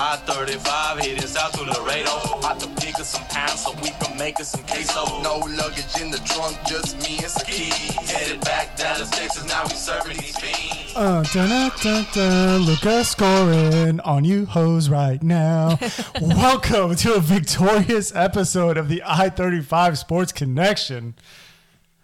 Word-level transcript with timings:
I-35 0.00 1.00
heading 1.00 1.26
south 1.26 1.50
to 1.54 1.64
Laredo. 1.64 2.38
About 2.38 2.60
to 2.60 2.68
pick 2.80 2.94
up 3.00 3.04
some 3.04 3.24
pounds 3.24 3.64
so 3.64 3.72
we 3.82 3.90
can 3.90 4.16
make 4.16 4.38
us 4.38 4.52
some 4.52 4.62
queso. 4.62 5.04
No 5.22 5.38
luggage 5.38 6.00
in 6.00 6.12
the 6.12 6.18
trunk, 6.18 6.56
just 6.68 7.02
me 7.02 7.18
and 7.18 7.26
some 7.26 7.44
keys. 7.44 7.72
Headed 8.08 8.40
back 8.42 8.76
Dallas, 8.76 9.10
Texas, 9.10 9.44
now 9.48 9.64
we 9.64 9.70
serving 9.70 10.16
these 10.18 10.38
fiends. 10.38 10.92
Uh, 10.94 11.24
dun, 11.34 11.48
dun, 11.48 11.72
dun, 11.82 12.06
dun, 12.14 12.60
Luka 12.60 13.04
scoring 13.04 13.98
on 14.02 14.24
you 14.24 14.46
hoes 14.46 14.88
right 14.88 15.20
now. 15.20 15.76
Welcome 16.22 16.94
to 16.94 17.14
a 17.14 17.20
victorious 17.20 18.14
episode 18.14 18.76
of 18.76 18.88
the 18.88 19.02
I 19.04 19.30
35 19.30 19.98
Sports 19.98 20.30
Connection. 20.30 21.16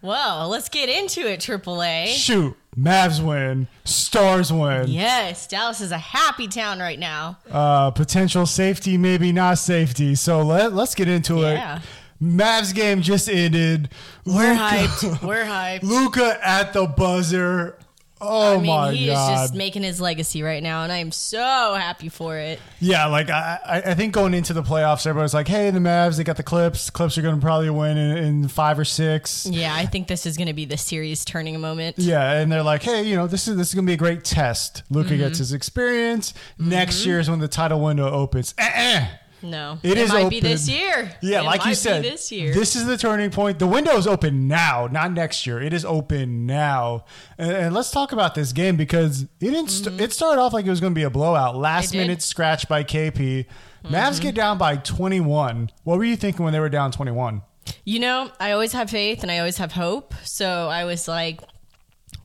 Well, 0.01 0.49
let's 0.49 0.67
get 0.67 0.89
into 0.89 1.21
it, 1.21 1.39
AAA. 1.39 2.07
Shoot, 2.07 2.57
Mavs 2.77 3.23
win, 3.25 3.67
Stars 3.85 4.51
win. 4.51 4.87
Yes, 4.89 5.47
Dallas 5.47 5.79
is 5.79 5.91
a 5.91 5.97
happy 5.97 6.47
town 6.47 6.79
right 6.79 6.99
now. 6.99 7.37
Uh, 7.49 7.91
potential 7.91 8.45
safety, 8.45 8.97
maybe 8.97 9.31
not 9.31 9.57
safety. 9.57 10.13
So 10.15 10.41
let, 10.41 10.73
let's 10.73 10.93
get 10.95 11.07
into 11.07 11.37
Yeah. 11.41 11.77
it. 11.77 11.81
Mavs 12.21 12.73
game 12.73 13.01
just 13.01 13.29
ended. 13.29 13.89
We're 14.25 14.51
Luka- 14.53 14.59
hyped. 14.63 15.21
We're 15.27 15.45
hyped. 15.45 15.83
Luka 15.83 16.39
at 16.45 16.73
the 16.73 16.85
buzzer. 16.87 17.77
Oh 18.21 18.53
I 18.53 18.57
mean, 18.57 18.65
my 18.67 18.91
he 18.93 19.07
god! 19.07 19.33
is 19.33 19.39
just 19.39 19.55
making 19.55 19.83
his 19.83 19.99
legacy 19.99 20.41
right 20.41 20.63
now, 20.63 20.83
and 20.83 20.91
I 20.91 20.97
am 20.97 21.11
so 21.11 21.75
happy 21.77 22.07
for 22.07 22.37
it. 22.37 22.59
Yeah, 22.79 23.07
like 23.07 23.29
I, 23.29 23.83
I 23.85 23.93
think 23.93 24.13
going 24.13 24.33
into 24.33 24.53
the 24.53 24.63
playoffs, 24.63 25.05
everybody's 25.05 25.33
like, 25.33 25.49
"Hey, 25.49 25.69
the 25.69 25.79
Mavs, 25.79 26.15
they 26.15 26.23
got 26.23 26.37
the 26.37 26.43
Clips. 26.43 26.89
Clips 26.89 27.17
are 27.17 27.21
going 27.21 27.35
to 27.35 27.41
probably 27.41 27.69
win 27.69 27.97
in, 27.97 28.17
in 28.17 28.47
five 28.47 28.79
or 28.79 28.85
six. 28.85 29.45
Yeah, 29.45 29.75
I 29.75 29.85
think 29.85 30.07
this 30.07 30.25
is 30.25 30.37
going 30.37 30.47
to 30.47 30.53
be 30.53 30.63
the 30.65 30.77
series 30.77 31.25
turning 31.25 31.55
a 31.55 31.59
moment. 31.59 31.99
Yeah, 31.99 32.39
and 32.39 32.49
they're 32.51 32.63
like, 32.63 32.83
"Hey, 32.83 33.03
you 33.03 33.15
know, 33.17 33.27
this 33.27 33.47
is 33.49 33.57
this 33.57 33.69
is 33.69 33.75
going 33.75 33.85
to 33.85 33.89
be 33.89 33.95
a 33.95 33.97
great 33.97 34.23
test. 34.23 34.83
Luka 34.89 35.09
Mm-hmm. 35.09 35.19
gets 35.19 35.37
his 35.39 35.53
experience. 35.53 36.33
Next 36.57 37.01
mm-hmm. 37.01 37.09
year 37.09 37.19
is 37.19 37.29
when 37.29 37.39
the 37.39 37.47
title 37.47 37.79
window 37.81 38.09
opens. 38.09 38.55
Eh-eh. 38.57 39.07
No, 39.45 39.77
It 39.83 39.97
is 39.97 40.09
might 40.09 40.29
be 40.29 40.39
this 40.39 40.67
year. 40.67 41.11
Yeah, 41.21 41.41
It 41.41 41.45
like 41.45 41.65
you 41.65 41.75
said, 41.75 42.03
this 42.03 42.31
year. 42.31 42.53
this 42.53 42.75
is 42.75 42.85
the 42.85 42.97
turning 42.97 43.29
point. 43.29 43.59
The 43.59 43.67
window 43.67 43.95
is 43.97 44.07
open 44.07 44.47
now, 44.47 44.87
not 44.91 45.11
next 45.13 45.45
year. 45.45 45.61
It 45.61 45.71
is 45.73 45.85
open 45.85 46.45
now. 46.45 47.05
And, 47.37 47.51
and 47.51 47.75
let's 47.75 47.91
talk 47.91 48.11
about 48.11 48.35
this 48.35 48.51
game 48.51 48.75
because 48.75 49.23
it 49.23 49.29
didn't. 49.39 49.69
St- 49.69 49.99
it 50.01 50.11
started 50.13 50.41
off 50.41 50.53
like 50.53 50.65
it 50.65 50.69
was 50.69 50.79
going 50.81 50.93
to 50.93 50.99
be 50.99 51.03
a 51.03 51.09
blowout. 51.09 51.55
Last 51.55 51.89
Mm-hmm. 51.89 51.95
It. 51.95 51.97
Mm-hmm. 51.99 52.07
minute 52.07 52.21
scratch 52.21 52.67
by 52.67 52.83
KP. 52.83 53.45
Mavs 53.85 54.19
get 54.19 54.33
down 54.33 54.57
by 54.57 54.77
21. 54.77 55.69
What 55.83 55.97
were 55.99 56.03
you 56.05 56.15
thinking 56.15 56.43
when 56.43 56.53
they 56.53 56.59
were 56.59 56.69
down 56.69 56.91
21? 56.91 57.43
You 57.83 57.99
know, 57.99 58.31
I 58.39 58.51
always 58.51 58.73
have 58.73 58.89
faith 58.89 59.21
and 59.21 59.31
I 59.31 59.37
always 59.39 59.57
have 59.57 59.73
hope. 59.73 60.13
So 60.23 60.69
I 60.69 60.85
was 60.85 61.07
like, 61.07 61.41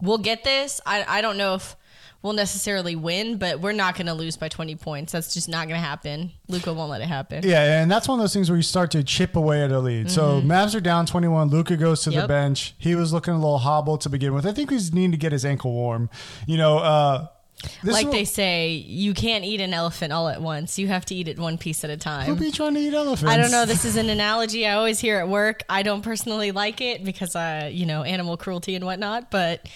we'll 0.00 0.18
get 0.18 0.42
this. 0.44 0.80
I, 0.86 1.04
I 1.06 1.20
don't 1.20 1.36
know 1.36 1.54
if 1.54 1.76
we'll 2.22 2.32
necessarily 2.34 2.94
win, 2.96 3.38
but 3.38 3.60
we're 3.60 3.72
not 3.72 3.94
going 3.94 4.06
to 4.06 4.14
lose 4.14 4.36
by 4.36 4.48
20 4.48 4.76
points. 4.76 5.12
That's 5.12 5.32
just 5.32 5.48
not 5.48 5.68
going 5.68 5.80
to 5.80 5.86
happen. 5.86 6.32
Luka 6.48 6.72
won't 6.74 6.90
let 6.90 7.00
it 7.00 7.06
happen. 7.08 7.42
Yeah, 7.46 7.80
and 7.80 7.90
that's 7.90 8.06
one 8.08 8.18
of 8.18 8.22
those 8.22 8.34
things 8.34 8.50
where 8.50 8.56
you 8.56 8.62
start 8.62 8.90
to 8.92 9.02
chip 9.02 9.36
away 9.36 9.62
at 9.62 9.70
a 9.72 9.78
lead. 9.78 10.10
So 10.10 10.40
Mavs 10.42 10.74
are 10.74 10.80
down 10.80 11.06
21. 11.06 11.48
Luka 11.48 11.76
goes 11.76 12.02
to 12.02 12.10
the 12.10 12.16
Mm-hmm. 12.16 12.26
Bench. 12.28 12.74
He 12.78 12.94
was 12.94 13.12
looking 13.12 13.32
a 13.32 13.38
little 13.38 13.58
hobbled 13.58 14.02
to 14.02 14.08
begin 14.10 14.34
with. 14.34 14.44
I 14.46 14.52
think 14.52 14.70
he's 14.70 14.92
needing 14.92 15.12
to 15.12 15.16
get 15.16 15.32
his 15.32 15.44
ankle 15.44 15.72
warm. 15.72 16.10
You 16.46 16.58
know, 16.58 16.78
uh, 16.78 17.28
this 17.82 17.92
like 17.94 18.06
is 18.06 18.12
they 18.12 18.24
say, 18.24 18.70
you 18.72 19.12
can't 19.14 19.44
eat 19.44 19.60
an 19.60 19.72
elephant 19.74 20.12
all 20.12 20.28
at 20.28 20.40
once. 20.42 20.78
You 20.78 20.88
have 20.88 21.04
to 21.06 21.14
eat 21.14 21.28
it 21.28 21.38
one 21.38 21.56
piece 21.58 21.84
at 21.84 21.90
a 21.90 21.96
time. 21.96 22.26
Who 22.26 22.34
be 22.36 22.50
trying 22.50 22.74
to 22.74 22.80
eat 22.80 22.92
elephants? 22.94 23.30
I 23.32 23.36
don't 23.36 23.50
know. 23.50 23.64
This 23.66 23.84
is 23.86 23.96
an 23.96 24.08
analogy 24.10 24.66
I 24.66 24.74
always 24.74 24.98
hear 25.00 25.18
at 25.18 25.28
work. 25.28 25.62
I 25.68 25.82
don't 25.82 26.02
personally 26.02 26.52
like 26.52 26.80
it 26.80 27.04
because, 27.04 27.34
uh, 27.36 27.70
you 27.72 27.86
know, 27.86 28.02
animal 28.02 28.36
cruelty 28.36 28.74
and 28.76 28.84
whatnot. 28.84 29.30
But 29.30 29.66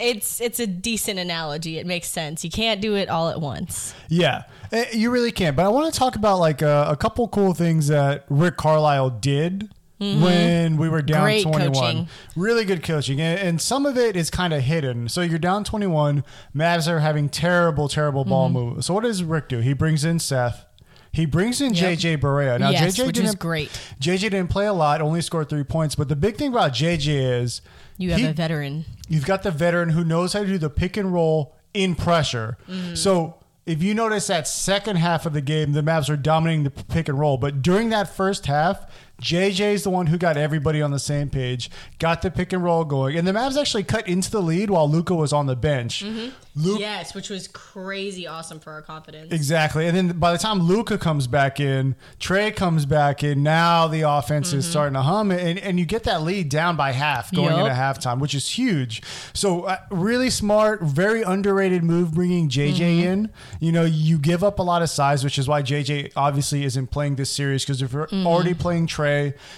it's 0.00 0.40
it's 0.40 0.60
a 0.60 0.66
decent 0.66 1.18
analogy. 1.18 1.78
It 1.78 1.86
makes 1.86 2.08
sense. 2.08 2.44
You 2.44 2.50
can't 2.50 2.80
do 2.80 2.94
it 2.94 3.08
all 3.08 3.28
at 3.28 3.40
once. 3.40 3.94
Yeah, 4.08 4.44
Eh, 4.72 4.84
you 4.92 5.10
really 5.10 5.32
can't. 5.32 5.56
But 5.56 5.64
I 5.64 5.68
want 5.68 5.92
to 5.92 5.98
talk 5.98 6.14
about 6.16 6.38
like 6.38 6.62
uh, 6.62 6.86
a 6.88 6.96
couple 6.96 7.26
cool 7.28 7.54
things 7.54 7.88
that 7.88 8.24
Rick 8.28 8.56
Carlisle 8.56 9.10
did 9.20 9.70
when 9.98 10.76
we 10.76 10.88
were 10.88 11.02
down 11.02 11.18
Mm-hmm. 11.18 11.24
Great 11.24 11.42
21. 11.42 11.72
coaching. 11.74 12.08
Really 12.36 12.64
good 12.64 12.82
coaching. 12.82 13.20
And, 13.20 13.40
and 13.40 13.60
some 13.60 13.84
of 13.86 13.96
it 13.98 14.16
is 14.16 14.30
kind 14.30 14.52
of 14.52 14.62
hidden. 14.62 15.08
So 15.08 15.22
you're 15.22 15.38
down 15.40 15.64
21. 15.64 16.22
Mavs 16.54 16.86
are 16.86 17.00
having 17.00 17.28
terrible, 17.28 17.88
terrible 17.88 18.24
ball 18.24 18.46
Mm-hmm. 18.48 18.54
movement. 18.58 18.84
So 18.84 18.94
what 18.94 19.02
does 19.04 19.24
Rick 19.24 19.48
do? 19.48 19.58
He 19.58 19.72
brings 19.72 20.04
in 20.04 20.18
Seth. 20.20 20.64
He 21.10 21.26
brings 21.26 21.60
in 21.60 21.74
Yep. 21.74 21.98
JJ 21.98 22.18
Barea. 22.18 22.60
Now 22.60 22.70
yes, 22.70 22.96
JJ 22.96 23.06
which 23.06 23.16
didn't 23.16 23.38
great. 23.38 23.70
JJ 24.00 24.20
didn't 24.20 24.48
play 24.48 24.66
a 24.66 24.72
lot, 24.72 25.00
only 25.00 25.20
scored 25.22 25.48
three 25.48 25.64
points. 25.64 25.94
But 25.96 26.08
the 26.08 26.16
big 26.16 26.36
thing 26.36 26.52
about 26.52 26.72
JJ 26.72 27.40
is 27.42 27.60
You 27.96 28.10
have 28.10 28.20
he- 28.20 28.26
a 28.26 28.32
veteran. 28.32 28.84
You've 29.08 29.26
got 29.26 29.42
the 29.42 29.50
veteran 29.50 29.90
who 29.90 30.04
knows 30.04 30.32
how 30.32 30.40
to 30.40 30.46
do 30.46 30.58
the 30.58 30.70
pick 30.70 30.96
and 30.96 31.12
roll 31.12 31.54
in 31.74 31.94
pressure. 31.94 32.58
Mm-hmm. 32.68 32.94
So 32.94 33.36
if 33.66 33.82
you 33.82 33.94
notice 33.94 34.26
that 34.28 34.48
second 34.48 34.96
half 34.96 35.26
of 35.26 35.32
the 35.32 35.40
game, 35.40 35.72
the 35.72 35.82
Mavs 35.82 36.08
are 36.08 36.16
dominating 36.16 36.64
the 36.64 36.70
pick 36.70 37.08
and 37.08 37.18
roll. 37.18 37.36
But 37.36 37.62
during 37.62 37.90
that 37.90 38.14
first 38.14 38.46
half, 38.46 38.86
JJ 39.20 39.74
is 39.74 39.82
the 39.82 39.90
one 39.90 40.06
who 40.06 40.16
got 40.16 40.36
everybody 40.36 40.80
on 40.80 40.92
the 40.92 40.98
same 40.98 41.28
page, 41.28 41.70
got 41.98 42.22
the 42.22 42.30
pick 42.30 42.52
and 42.52 42.62
roll 42.62 42.84
going, 42.84 43.16
and 43.16 43.26
the 43.26 43.32
Mavs 43.32 43.60
actually 43.60 43.82
cut 43.82 44.06
into 44.06 44.30
the 44.30 44.40
lead 44.40 44.70
while 44.70 44.88
Luka 44.88 45.14
was 45.14 45.32
on 45.32 45.46
the 45.46 45.56
bench. 45.56 46.04
Mm-hmm. 46.04 46.28
Luke, 46.54 46.80
Yes, 46.80 47.14
which 47.14 47.30
was 47.30 47.46
crazy 47.48 48.26
awesome 48.26 48.58
for 48.58 48.72
our 48.72 48.82
confidence. 48.82 49.32
Exactly. 49.32 49.86
And 49.86 49.96
then 49.96 50.18
by 50.18 50.32
the 50.32 50.38
time 50.38 50.60
Luka 50.60 50.98
comes 50.98 51.26
back 51.26 51.60
in, 51.60 51.94
Trey 52.18 52.50
comes 52.50 52.84
back 52.84 53.22
in, 53.22 53.42
now 53.42 53.86
the 53.86 54.02
offense 54.02 54.52
is 54.52 54.64
mm-hmm. 54.64 54.70
starting 54.70 54.94
to 54.94 55.02
hum 55.02 55.30
and, 55.30 55.58
and 55.58 55.78
you 55.78 55.86
get 55.86 56.04
that 56.04 56.22
lead 56.22 56.48
down 56.48 56.76
by 56.76 56.92
half 56.92 57.32
going 57.32 57.48
Yup. 57.48 57.60
into 57.60 57.72
halftime, 57.72 58.18
which 58.18 58.34
is 58.34 58.48
huge. 58.50 59.02
So 59.34 59.64
uh, 59.64 59.78
really 59.90 60.30
smart, 60.30 60.82
very 60.82 61.22
underrated 61.22 61.84
move 61.84 62.14
bringing 62.14 62.48
JJ 62.48 62.74
mm-hmm. 62.74 63.08
in. 63.08 63.30
You 63.60 63.72
know, 63.72 63.84
you 63.84 64.18
give 64.18 64.42
up 64.42 64.58
a 64.58 64.62
lot 64.62 64.82
of 64.82 64.90
size, 64.90 65.22
which 65.22 65.38
is 65.38 65.48
why 65.48 65.62
JJ 65.62 66.12
obviously 66.16 66.64
isn't 66.64 66.88
playing 66.88 67.16
this 67.16 67.30
series 67.30 67.64
because 67.64 67.82
if 67.82 67.92
you're 67.92 68.08
already 68.08 68.54
playing 68.54 68.86
Trey, 68.88 69.07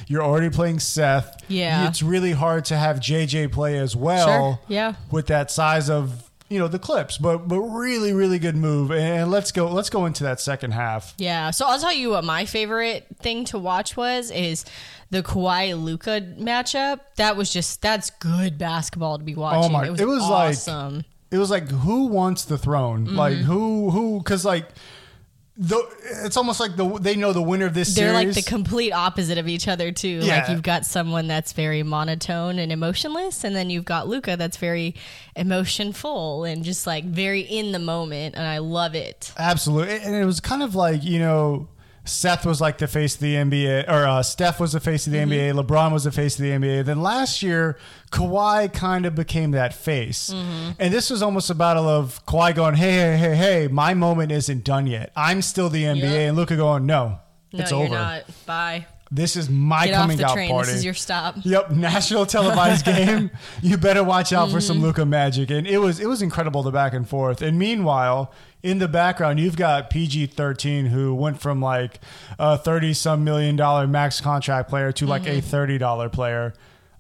you're 0.07 0.23
already 0.23 0.51
playing 0.51 0.79
Seth. 0.81 1.43
Yeah. 1.49 1.89
It's 1.89 2.03
really 2.03 2.33
hard 2.33 2.65
to 2.67 2.77
have 2.77 2.97
JJ 3.01 3.53
play 3.53 3.77
as 3.79 3.95
well 3.97 4.27
Sure. 4.27 4.59
Yeah. 4.69 4.95
with 5.11 5.27
that 5.29 5.51
size 5.51 5.89
of 5.91 6.31
you 6.49 6.59
know 6.59 6.67
the 6.67 6.81
clips 6.81 7.17
but 7.17 7.47
but 7.47 7.61
really 7.61 8.13
really 8.13 8.41
good 8.41 8.57
move 8.57 8.91
and 8.91 9.31
let's 9.31 9.53
go 9.53 9.69
let's 9.69 9.89
go 9.89 10.05
into 10.07 10.25
that 10.25 10.41
second 10.41 10.73
half 10.73 11.15
Yeah. 11.17 11.51
So 11.53 11.65
I'll 11.67 11.79
tell 11.79 11.93
you 11.93 12.11
what 12.11 12.25
my 12.25 12.45
favorite 12.45 13.07
thing 13.21 13.45
to 13.47 13.59
watch 13.59 13.97
was 13.97 14.33
is 14.33 14.65
the 15.11 15.23
Kawhi 15.23 15.81
Luka 15.81 16.21
matchup. 16.39 17.01
That 17.17 17.37
was 17.37 17.53
just 17.53 17.81
that's 17.83 18.11
good 18.11 18.59
basketball 18.59 19.19
to 19.19 19.25
be 19.25 19.37
oh 19.37 19.41
watching. 19.41 19.71
Oh 19.71 19.79
my- 19.79 19.87
it 19.87 19.91
was, 19.93 20.01
it 20.01 20.07
was 20.09 20.29
like- 20.67 21.05
it 21.31 21.39
was 21.39 21.51
like 21.51 21.69
who 21.69 22.07
wants 22.07 22.45
the 22.45 22.59
throne 22.59 23.05
like 23.15 23.35
mm-hmm. 23.37 23.45
who 23.45 23.91
who 23.91 24.19
because 24.19 24.45
like 24.45 24.67
the 25.61 25.87
it's 26.25 26.39
almost 26.39 26.59
like 26.59 26.75
the 26.75 26.99
they 27.01 27.15
know 27.15 27.35
the 27.35 27.43
winner 27.43 27.67
of 27.67 27.75
this 27.75 27.95
They're 27.95 28.15
series 28.15 28.35
like 28.35 28.45
the 28.45 28.49
complete 28.49 28.93
opposite 28.93 29.37
of 29.37 29.47
each 29.47 29.69
other 29.69 29.93
too. 29.93 30.21
Like 30.21 30.49
you've 30.49 30.63
got 30.63 30.87
someone 30.87 31.27
that's 31.27 31.53
very 31.53 31.83
monotone 31.83 32.59
and 32.59 32.73
emotionless, 32.73 33.45
and 33.45 33.55
then 33.55 33.69
you've 33.69 33.85
got 33.85 34.09
Luka 34.09 34.39
that's 34.39 34.57
very 34.57 34.95
emotionful 35.37 36.45
and 36.45 36.65
just 36.65 36.87
like 36.87 37.05
very 37.05 37.43
in 37.43 37.73
the 37.73 37.79
moment, 37.79 38.37
and 38.37 38.47
I 38.47 38.59
love 38.59 38.95
it. 38.95 39.35
Absolutely. 39.37 39.99
And 39.99 40.15
it 40.15 40.25
was 40.25 40.41
kind 40.41 40.63
of 40.63 40.75
like, 40.75 41.05
you 41.05 41.19
know, 41.19 41.69
Seth 42.05 42.47
was 42.47 42.61
like 42.61 42.79
the 42.79 42.87
face 42.89 43.15
of 43.15 43.21
the 43.21 43.35
NBA, 43.35 43.89
or 43.89 44.07
uh, 44.07 44.23
Steph 44.23 44.59
was 44.59 44.73
the 44.73 44.81
face 44.81 45.07
of 45.07 45.13
the 45.13 45.19
NBA, 45.19 45.53
LeBron 45.55 45.93
was 45.93 46.05
the 46.05 46.11
face 46.13 46.39
of 46.39 46.43
the 46.45 46.51
NBA. 46.51 46.85
Then 46.85 47.03
last 47.03 47.43
year, 47.43 47.77
Kawhi 48.11 48.73
kind 48.73 49.07
of 49.07 49.15
became 49.15 49.51
that 49.53 49.75
face. 49.75 50.31
And 50.31 50.93
this 50.93 51.11
was 51.11 51.23
almost 51.23 51.51
a 51.51 51.55
battle 51.55 51.89
of 51.89 52.25
Kawhi 52.27 52.55
going, 52.55 52.75
hey, 52.75 52.93
hey, 52.93 53.17
hey, 53.17 53.35
hey, 53.37 53.69
my 53.69 53.95
moment 53.95 54.33
isn't 54.33 54.65
done 54.65 54.87
yet. 54.87 55.13
I'm 55.15 55.43
still 55.43 55.69
the 55.69 55.85
NBA. 55.85 56.01
Yep. 56.03 56.29
And 56.29 56.37
Luka 56.37 56.57
going, 56.57 56.87
no, 56.87 57.19
No, 57.53 57.61
it's 57.61 57.73
over. 57.73 57.95
not. 57.95 58.25
Bye. 58.47 58.87
This 59.13 59.35
is 59.35 59.51
my 59.51 59.87
Get 59.89 59.97
coming 59.97 60.19
the 60.19 60.27
out 60.27 60.35
train. 60.35 60.51
party. 60.53 60.69
This 60.69 60.77
is 60.77 60.85
your 60.85 60.95
stop. 60.95 61.35
Yep, 61.43 61.73
national 61.73 62.27
televised 62.27 62.85
game. 62.87 63.33
You 63.61 63.77
better 63.77 64.05
watch 64.05 64.33
out 64.33 64.51
for 64.51 64.59
Mm-hmm. 64.59 64.67
some 64.67 64.81
Luka 64.83 65.05
magic, 65.05 65.51
and 65.51 65.67
it 65.67 65.79
was 65.79 65.99
it 65.99 66.07
was 66.07 66.23
incredible 66.23 66.63
the 66.63 66.71
back 66.71 66.95
and 66.95 67.09
forth. 67.09 67.43
And 67.43 67.59
meanwhile, 67.59 68.33
in 68.63 68.79
the 68.79 68.89
background, 68.89 69.41
you've 69.41 69.57
got 69.57 69.91
PG 69.91 70.27
thirteen 70.29 70.87
who 70.87 71.15
went 71.15 71.41
from 71.41 71.61
like 71.61 72.01
a 72.39 72.57
thirty 72.59 72.93
some 72.93 73.25
million 73.25 73.57
dollar 73.57 73.87
max 73.87 74.21
contract 74.21 74.69
player 74.69 74.93
to 74.93 75.07
like 75.07 75.23
Mm-hmm. 75.23 75.39
a 75.39 75.41
thirty 75.41 75.79
dollar 75.79 76.09
player. 76.09 76.53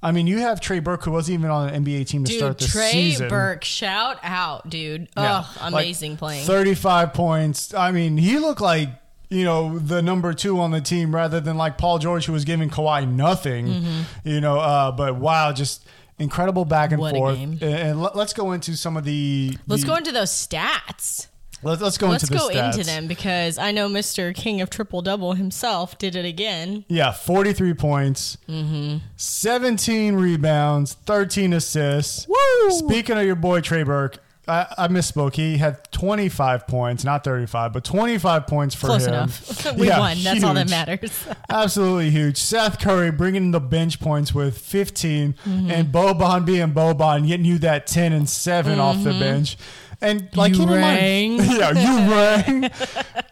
I 0.02 0.12
mean, 0.12 0.26
you 0.26 0.38
have 0.38 0.60
Trey 0.62 0.78
Burke 0.80 1.04
who 1.04 1.10
wasn't 1.10 1.40
even 1.40 1.50
on 1.50 1.68
an 1.68 1.84
NBA 1.84 2.06
team 2.06 2.24
to 2.24 2.30
Dude, 2.32 2.38
start 2.38 2.58
the 2.58 2.64
season. 2.64 3.28
Trey. 3.28 3.28
Burke, 3.28 3.64
shout 3.64 4.18
out, 4.22 4.70
dude. 4.70 5.08
Yeah, 5.16 5.44
Oh, 5.44 5.58
like 5.64 5.72
amazing 5.84 6.16
playing. 6.16 6.46
Thirty 6.46 6.74
five 6.74 7.12
points. 7.12 7.74
I 7.74 7.90
mean, 7.92 8.16
he 8.16 8.38
looked 8.38 8.60
like. 8.60 8.88
You 9.32 9.44
know 9.44 9.78
the 9.78 10.02
number 10.02 10.32
two 10.34 10.58
on 10.58 10.72
the 10.72 10.80
team 10.80 11.14
rather 11.14 11.38
than 11.40 11.56
like 11.56 11.78
Paul 11.78 12.00
George 12.00 12.24
who 12.26 12.32
was 12.32 12.44
giving 12.44 12.68
Kawhi 12.68 13.08
nothing. 13.08 13.68
Mm-hmm. 13.68 14.28
You 14.28 14.40
know, 14.40 14.58
uh, 14.58 14.90
but 14.90 15.14
wow, 15.14 15.52
just 15.52 15.86
incredible 16.18 16.64
back 16.64 16.90
and 16.90 17.00
What 17.00 17.14
forth. 17.14 17.38
And, 17.38 17.62
and 17.62 18.02
let, 18.02 18.16
us 18.16 18.32
go 18.32 18.50
into 18.50 18.74
some 18.76 18.96
of 18.96 19.04
the. 19.04 19.56
Let's 19.68 19.82
the- 19.82 19.86
go 19.88 19.94
into 19.94 20.10
those 20.10 20.30
stats. 20.32 21.28
Let's, 21.62 21.82
let's 21.82 21.98
go 21.98 22.12
into 22.12 22.24
Let's 22.26 22.30
into 22.30 22.38
go 22.38 22.48
stats. 22.48 22.74
into 22.74 22.86
them 22.86 23.06
because 23.06 23.58
I 23.58 23.70
know 23.70 23.88
Mr. 23.88 24.34
King 24.34 24.60
of 24.62 24.70
Triple 24.70 25.02
Double 25.02 25.34
himself 25.34 25.98
did 25.98 26.16
it 26.16 26.24
again. 26.24 26.84
Yeah, 26.88 27.12
43 27.12 27.74
points, 27.74 28.38
Mm-hmm. 28.48 28.98
17 29.16 30.14
rebounds, 30.14 30.94
13 31.06 31.52
assists. 31.52 32.26
Woo! 32.26 32.70
Speaking 32.70 33.18
of 33.18 33.24
your 33.24 33.34
boy 33.36 33.60
Trey 33.60 33.82
Burke, 33.82 34.18
I, 34.48 34.66
I 34.78 34.88
misspoke. 34.88 35.34
He 35.34 35.58
had 35.58 35.90
25 35.92 36.66
points, 36.66 37.04
not 37.04 37.22
35, 37.24 37.72
but 37.72 37.84
25 37.84 38.46
points 38.46 38.74
for 38.74 38.86
Close 38.88 39.06
him. 39.06 39.14
enough. 39.14 39.76
we 39.76 39.86
Yeah, 39.88 40.00
won. 40.00 40.16
That's 40.22 40.42
all 40.42 40.54
that 40.54 40.68
matters. 40.70 41.26
Absolutely 41.50 42.10
huge. 42.10 42.36
Seth 42.38 42.80
Curry 42.80 43.10
bringing 43.12 43.50
the 43.52 43.60
bench 43.60 44.00
points 44.00 44.34
with 44.34 44.58
15, 44.58 45.34
Mm-hmm. 45.44 45.70
and 45.70 45.88
Boban 45.92 46.44
being 46.44 46.72
Boban, 46.72 47.26
getting 47.28 47.44
you 47.46 47.58
that 47.58 47.86
10 47.86 48.12
and 48.12 48.28
7 48.28 48.80
off 48.80 49.04
the 49.04 49.10
bench. 49.10 49.56
And 50.02 50.28
like. 50.36 50.52
You 50.52 50.58
keep 50.60 50.68
in 50.68 50.74
rang. 50.74 51.36
mind, 51.36 51.50
yeah, 51.58 51.70
you 51.72 52.10
rang. 52.62 52.70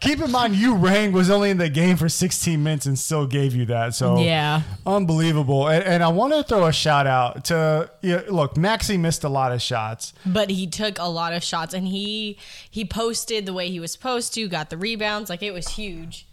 keep 0.00 0.20
in 0.20 0.30
mind, 0.30 0.54
you 0.54 0.74
rang 0.74 1.12
was 1.12 1.30
only 1.30 1.50
in 1.50 1.58
the 1.58 1.68
game 1.70 1.96
for 1.96 2.08
16 2.08 2.62
minutes 2.62 2.86
and 2.86 2.98
still 2.98 3.26
gave 3.26 3.54
you 3.54 3.64
that. 3.66 3.94
So 3.94 4.18
Yeah. 4.20 4.62
unbelievable. 4.86 5.68
And, 5.68 5.82
and 5.84 6.02
I 6.04 6.08
want 6.08 6.32
to 6.34 6.42
throw 6.42 6.66
a 6.66 6.72
shout 6.72 7.06
out 7.06 7.44
to 7.46 7.90
yeah, 8.02 8.22
look, 8.28 8.54
Maxi 8.54 8.98
missed 9.00 9.24
a 9.24 9.28
lot 9.28 9.50
of 9.52 9.62
shots. 9.62 10.12
But 10.26 10.50
he 10.50 10.66
took 10.66 10.98
a 10.98 11.08
lot 11.08 11.32
of 11.32 11.42
shots 11.42 11.72
and 11.74 11.88
he 11.88 12.38
he 12.70 12.84
posted 12.84 13.46
the 13.46 13.52
way 13.52 13.70
he 13.70 13.80
was 13.80 13.90
supposed 13.92 14.34
to, 14.34 14.46
got 14.48 14.70
the 14.70 14.76
rebounds, 14.76 15.30
like 15.30 15.42
it 15.42 15.52
was 15.52 15.68
huge. 15.70 16.26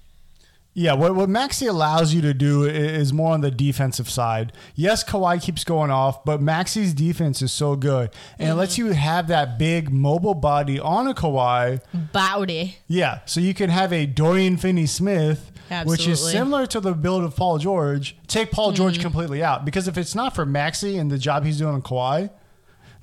Yeah, 0.78 0.92
what, 0.92 1.16
what 1.16 1.30
Maxi 1.30 1.70
allows 1.70 2.14
you 2.14 2.22
to 2.22 2.34
do 2.34 2.66
is 2.66 3.14
more 3.14 3.34
on 3.34 3.40
the 3.40 3.50
defensive 3.50 4.10
side. 4.10 4.52
Yes, 4.76 5.06
Kawhi 5.06 5.42
keeps 5.42 5.64
going 5.64 5.90
off, 5.90 6.26
but 6.26 6.42
Maxi's 6.42 6.94
defense 6.94 7.42
is 7.42 7.54
so 7.54 7.78
good. 7.78 8.10
And 8.38 8.50
it 8.50 8.56
lets 8.56 8.78
mm-hmm. 8.78 8.88
you 8.88 8.94
have 8.94 9.30
that 9.30 9.58
big 9.58 9.90
mobile 9.90 10.34
body 10.34 10.78
on 10.78 11.08
a 11.08 11.14
Kawhi. 11.14 11.80
Body. 12.12 12.78
Yeah, 12.90 13.22
so 13.26 13.40
you 13.40 13.54
can 13.54 13.70
have 13.70 13.94
a 13.94 14.06
Dorian 14.06 14.58
Finney 14.58 14.86
Smith, 14.86 15.50
which 15.86 16.10
is 16.10 16.22
similar 16.22 16.66
to 16.68 16.82
the 16.82 16.94
build 16.94 17.24
of 17.24 17.38
Paul 17.38 17.58
George. 17.58 18.18
Take 18.28 18.52
Paul 18.52 18.74
George 18.74 18.96
mm-hmm. 18.96 19.04
completely 19.04 19.42
out. 19.42 19.64
Because 19.64 19.88
if 19.88 19.98
it's 19.98 20.14
not 20.14 20.36
for 20.36 20.46
Maxi 20.46 21.00
and 21.00 21.10
the 21.10 21.18
job 21.18 21.46
he's 21.46 21.58
doing 21.58 21.76
on 21.76 21.82
Kawhi, 21.84 22.30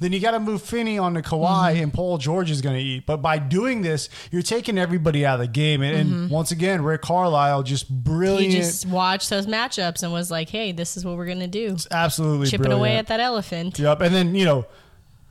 then 0.02 0.12
you 0.12 0.20
got 0.20 0.32
to 0.32 0.40
move 0.40 0.62
Finney 0.62 0.98
on 0.98 1.14
to 1.14 1.22
Kawhi 1.22 1.72
mm-hmm. 1.72 1.82
and 1.82 1.94
Paul 1.94 2.18
George 2.18 2.50
is 2.50 2.60
going 2.60 2.76
to 2.76 2.82
eat. 2.82 3.06
But 3.06 3.18
by 3.18 3.38
doing 3.38 3.82
this, 3.82 4.08
you're 4.30 4.42
taking 4.42 4.78
everybody 4.78 5.24
out 5.24 5.34
of 5.34 5.40
the 5.40 5.52
game. 5.52 5.82
And, 5.82 5.96
and 5.96 6.10
mm-hmm. 6.10 6.28
once 6.28 6.50
again, 6.50 6.82
Rick 6.82 7.02
Carlisle 7.02 7.62
just 7.62 7.88
brilliant. 7.88 8.52
He 8.52 8.58
just 8.58 8.86
watched 8.86 9.30
those 9.30 9.46
matchups 9.46 10.02
and 10.02 10.12
was 10.12 10.30
like, 10.30 10.48
"Hey, 10.48 10.72
this 10.72 10.96
is 10.96 11.04
what 11.04 11.16
we're 11.16 11.26
gonna 11.26 11.46
do." 11.46 11.76
absolutely 11.90 12.48
Chipping 12.48 12.66
brilliant. 12.66 12.80
away 12.80 12.96
at 12.96 13.06
that 13.08 13.20
elephant. 13.20 13.78
Yep. 13.78 14.00
And 14.00 14.14
then, 14.14 14.34
you 14.34 14.44
know, 14.44 14.66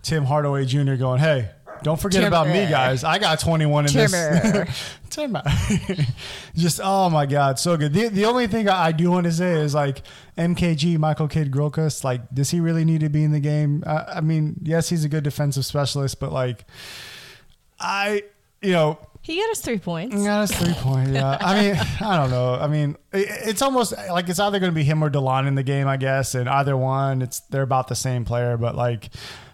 Tim 0.01 0.25
Hardaway 0.25 0.65
Jr. 0.65 0.95
going, 0.95 1.19
hey, 1.19 1.50
don't 1.83 2.00
forget 2.00 2.24
about 2.24 2.48
me, 2.48 2.68
guys. 2.69 3.04
I 3.04 3.19
got 3.19 3.39
21 3.39 3.86
in 3.86 3.92
Timber. 3.92 4.39
this. 4.66 4.95
Timber. 5.10 5.42
Just, 6.56 6.80
oh 6.83 7.10
my 7.10 7.25
God, 7.25 7.60
so 7.60 7.75
good. 7.78 7.94
The, 7.94 8.07
the 8.10 8.25
only 8.25 8.48
thing 8.48 8.69
I, 8.69 8.88
I 8.88 8.92
do 8.92 9.12
want 9.12 9.25
to 9.25 9.31
say 9.31 9.54
is 9.54 9.74
like 9.75 10.01
MKG, 10.38 10.98
Michael 10.98 11.28
Kidd 11.28 11.51
Grokas, 11.51 12.04
like, 12.04 12.22
does 12.33 12.51
he 12.51 12.60
really 12.60 12.86
need 12.86 13.01
to 13.01 13.10
be 13.10 13.24
in 13.24 13.31
the 13.31 13.39
game? 13.39 13.83
I, 13.86 14.04
I 14.16 14.22
mean, 14.22 14.56
yes, 14.63 14.89
he's 14.89 15.04
a 15.04 15.10
good 15.10 15.24
defensive 15.24 15.66
specialist, 15.66 16.19
but 16.19 16.31
like, 16.31 16.66
I, 17.80 18.24
you 18.62 18.72
know, 18.74 19.00
He 19.22 19.38
got 19.38 19.50
us 19.50 19.62
three 19.62 19.80
points. 19.80 20.16
yeah, 20.24 20.39
us 20.42 20.51
three 20.51 20.74
points. 20.75 21.12
Yeah, 21.12 21.38
I 21.42 21.62
mean, 21.62 21.75
I 22.01 22.18
don't 22.18 22.30
know. 22.30 22.56
I 22.56 22.68
mean, 22.68 22.95
it, 23.12 23.27
it's 23.50 23.62
almost 23.62 23.94
like 24.10 24.30
it's 24.30 24.39
either 24.39 24.60
going 24.60 24.72
to 24.72 24.75
be 24.75 24.84
him 24.84 25.04
or 25.04 25.10
Delon 25.10 25.48
in 25.48 25.56
the 25.56 25.63
game, 25.63 25.88
I 25.88 25.98
guess. 25.98 26.36
And 26.36 26.48
either 26.48 26.77
one, 26.77 27.22
it's 27.22 27.39
they're 27.42 27.62
about 27.63 27.88
the 27.88 27.95
same 27.95 28.24
player. 28.25 28.57
But 28.57 28.75
like, 28.75 29.10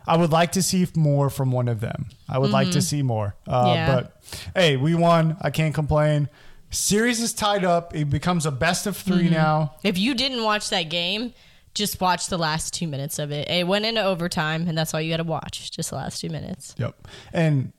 I 0.07 0.18
would 0.18 0.31
like 0.31 0.54
to 0.54 0.63
see 0.63 0.88
more 0.95 1.30
from 1.30 1.51
one 1.51 1.68
of 1.68 1.80
them. 1.81 2.06
I 2.30 2.39
would 2.39 2.51
like 2.51 2.71
to 2.71 2.81
see 2.81 3.01
more. 3.04 3.36
Uh, 3.48 3.65
Mm-hmm. 3.65 3.74
Yeah. 3.75 3.95
But 3.95 4.21
hey, 4.56 4.77
we 4.77 4.95
won. 4.95 5.38
I 5.42 5.50
can't 5.50 5.74
complain. 5.75 6.30
Series 6.69 7.21
is 7.21 7.33
tied 7.33 7.63
up. 7.63 7.95
It 7.95 8.09
becomes 8.09 8.45
a 8.45 8.51
best 8.51 8.88
of 8.88 8.98
3 8.98 9.24
Mm-hmm. 9.25 9.33
now. 9.33 9.75
If 9.83 9.98
you 9.98 10.13
didn't 10.15 10.44
watch 10.44 10.69
that 10.69 10.83
game, 10.89 11.33
just 11.74 12.01
watch 12.01 12.27
the 12.27 12.38
last 12.38 12.74
two 12.74 12.88
minutes 12.88 13.19
of 13.19 13.31
it. 13.31 13.48
It 13.50 13.68
went 13.68 13.86
into 13.86 14.04
overtime, 14.04 14.68
and 14.68 14.77
that's 14.77 14.94
all 14.94 15.00
you 15.01 15.12
got 15.12 15.18
to 15.18 15.24
watch. 15.24 15.71
Just 15.71 15.92
the 15.92 15.95
last 15.95 16.19
two 16.19 16.30
minutes. 16.30 16.74
Yep. 16.77 17.07
And 17.33 17.71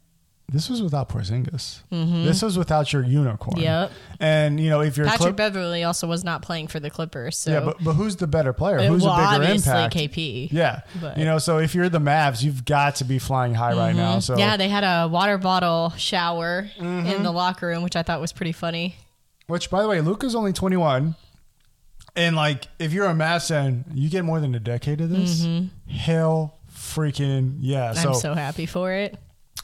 this 0.50 0.70
was 0.70 0.82
without 0.82 1.10
Porzingis. 1.10 1.80
This 1.90 2.40
was 2.40 2.56
without 2.56 2.90
your 2.92 3.02
unicorn. 3.04 3.56
Mm-hmm. 3.56 3.62
Yep. 3.64 3.92
And 4.18 4.58
you 4.58 4.70
know, 4.70 4.80
if 4.80 4.96
you're 4.96 5.04
Patrick 5.06 5.20
Clip- 5.20 5.36
Beverley 5.36 5.84
also 5.84 6.06
was 6.06 6.24
not 6.24 6.40
playing 6.42 6.68
for 6.68 6.80
the 6.80 6.88
Clippers, 6.88 7.36
so 7.36 7.50
yeah, 7.50 7.60
but 7.60 7.76
but 7.84 7.92
who's 7.94 8.16
the 8.16 8.26
better 8.26 8.52
player? 8.54 8.78
Uh, 8.78 8.84
Who's 8.84 9.02
well, 9.04 9.12
a 9.12 9.16
bigger 9.38 9.44
obviously 9.44 9.72
impact? 9.72 9.94
KP. 9.94 10.48
Yeah. 10.50 10.80
But- 11.00 11.18
you 11.18 11.24
know, 11.26 11.38
so 11.38 11.58
if 11.58 11.74
you're 11.74 11.88
the 11.90 12.00
Mavs, 12.00 12.42
you've 12.42 12.64
got 12.64 12.96
to 12.96 13.04
be 13.04 13.18
flying 13.18 13.54
high 13.54 13.74
right 13.74 13.94
now. 13.94 14.20
So 14.20 14.32
Mm-hmm. 14.32 14.40
yeah, 14.40 14.56
they 14.56 14.68
had 14.70 14.84
a 14.84 15.06
water 15.08 15.36
bottle 15.38 15.90
shower 15.98 16.68
Mm-hmm. 16.78 17.06
in 17.06 17.22
the 17.22 17.30
locker 17.32 17.66
room, 17.66 17.82
which 17.82 17.94
I 17.96 18.02
thought 18.02 18.20
was 18.20 18.32
pretty 18.32 18.52
funny. 18.52 18.96
which 19.48 19.68
by 19.70 19.82
the 19.82 19.88
way, 19.88 20.00
Luka's 20.00 20.34
only 20.34 20.52
21. 20.54 21.14
And 22.16 22.34
like 22.36 22.66
if 22.78 22.92
you're 22.92 23.06
a 23.06 23.12
Mavs 23.14 23.48
fan, 23.48 23.84
you 23.94 24.08
get 24.08 24.24
more 24.24 24.40
than 24.40 24.54
a 24.54 24.58
decade 24.60 25.00
of 25.02 25.10
this. 25.10 25.46
Hell 25.88 26.54
freaking 26.74 27.56
yeah. 27.60 27.92
Mm-hmm. 27.92 28.08
I'm 28.08 28.14
so 28.14 28.34
happy 28.34 28.64
for 28.66 28.92
it. 28.92 29.18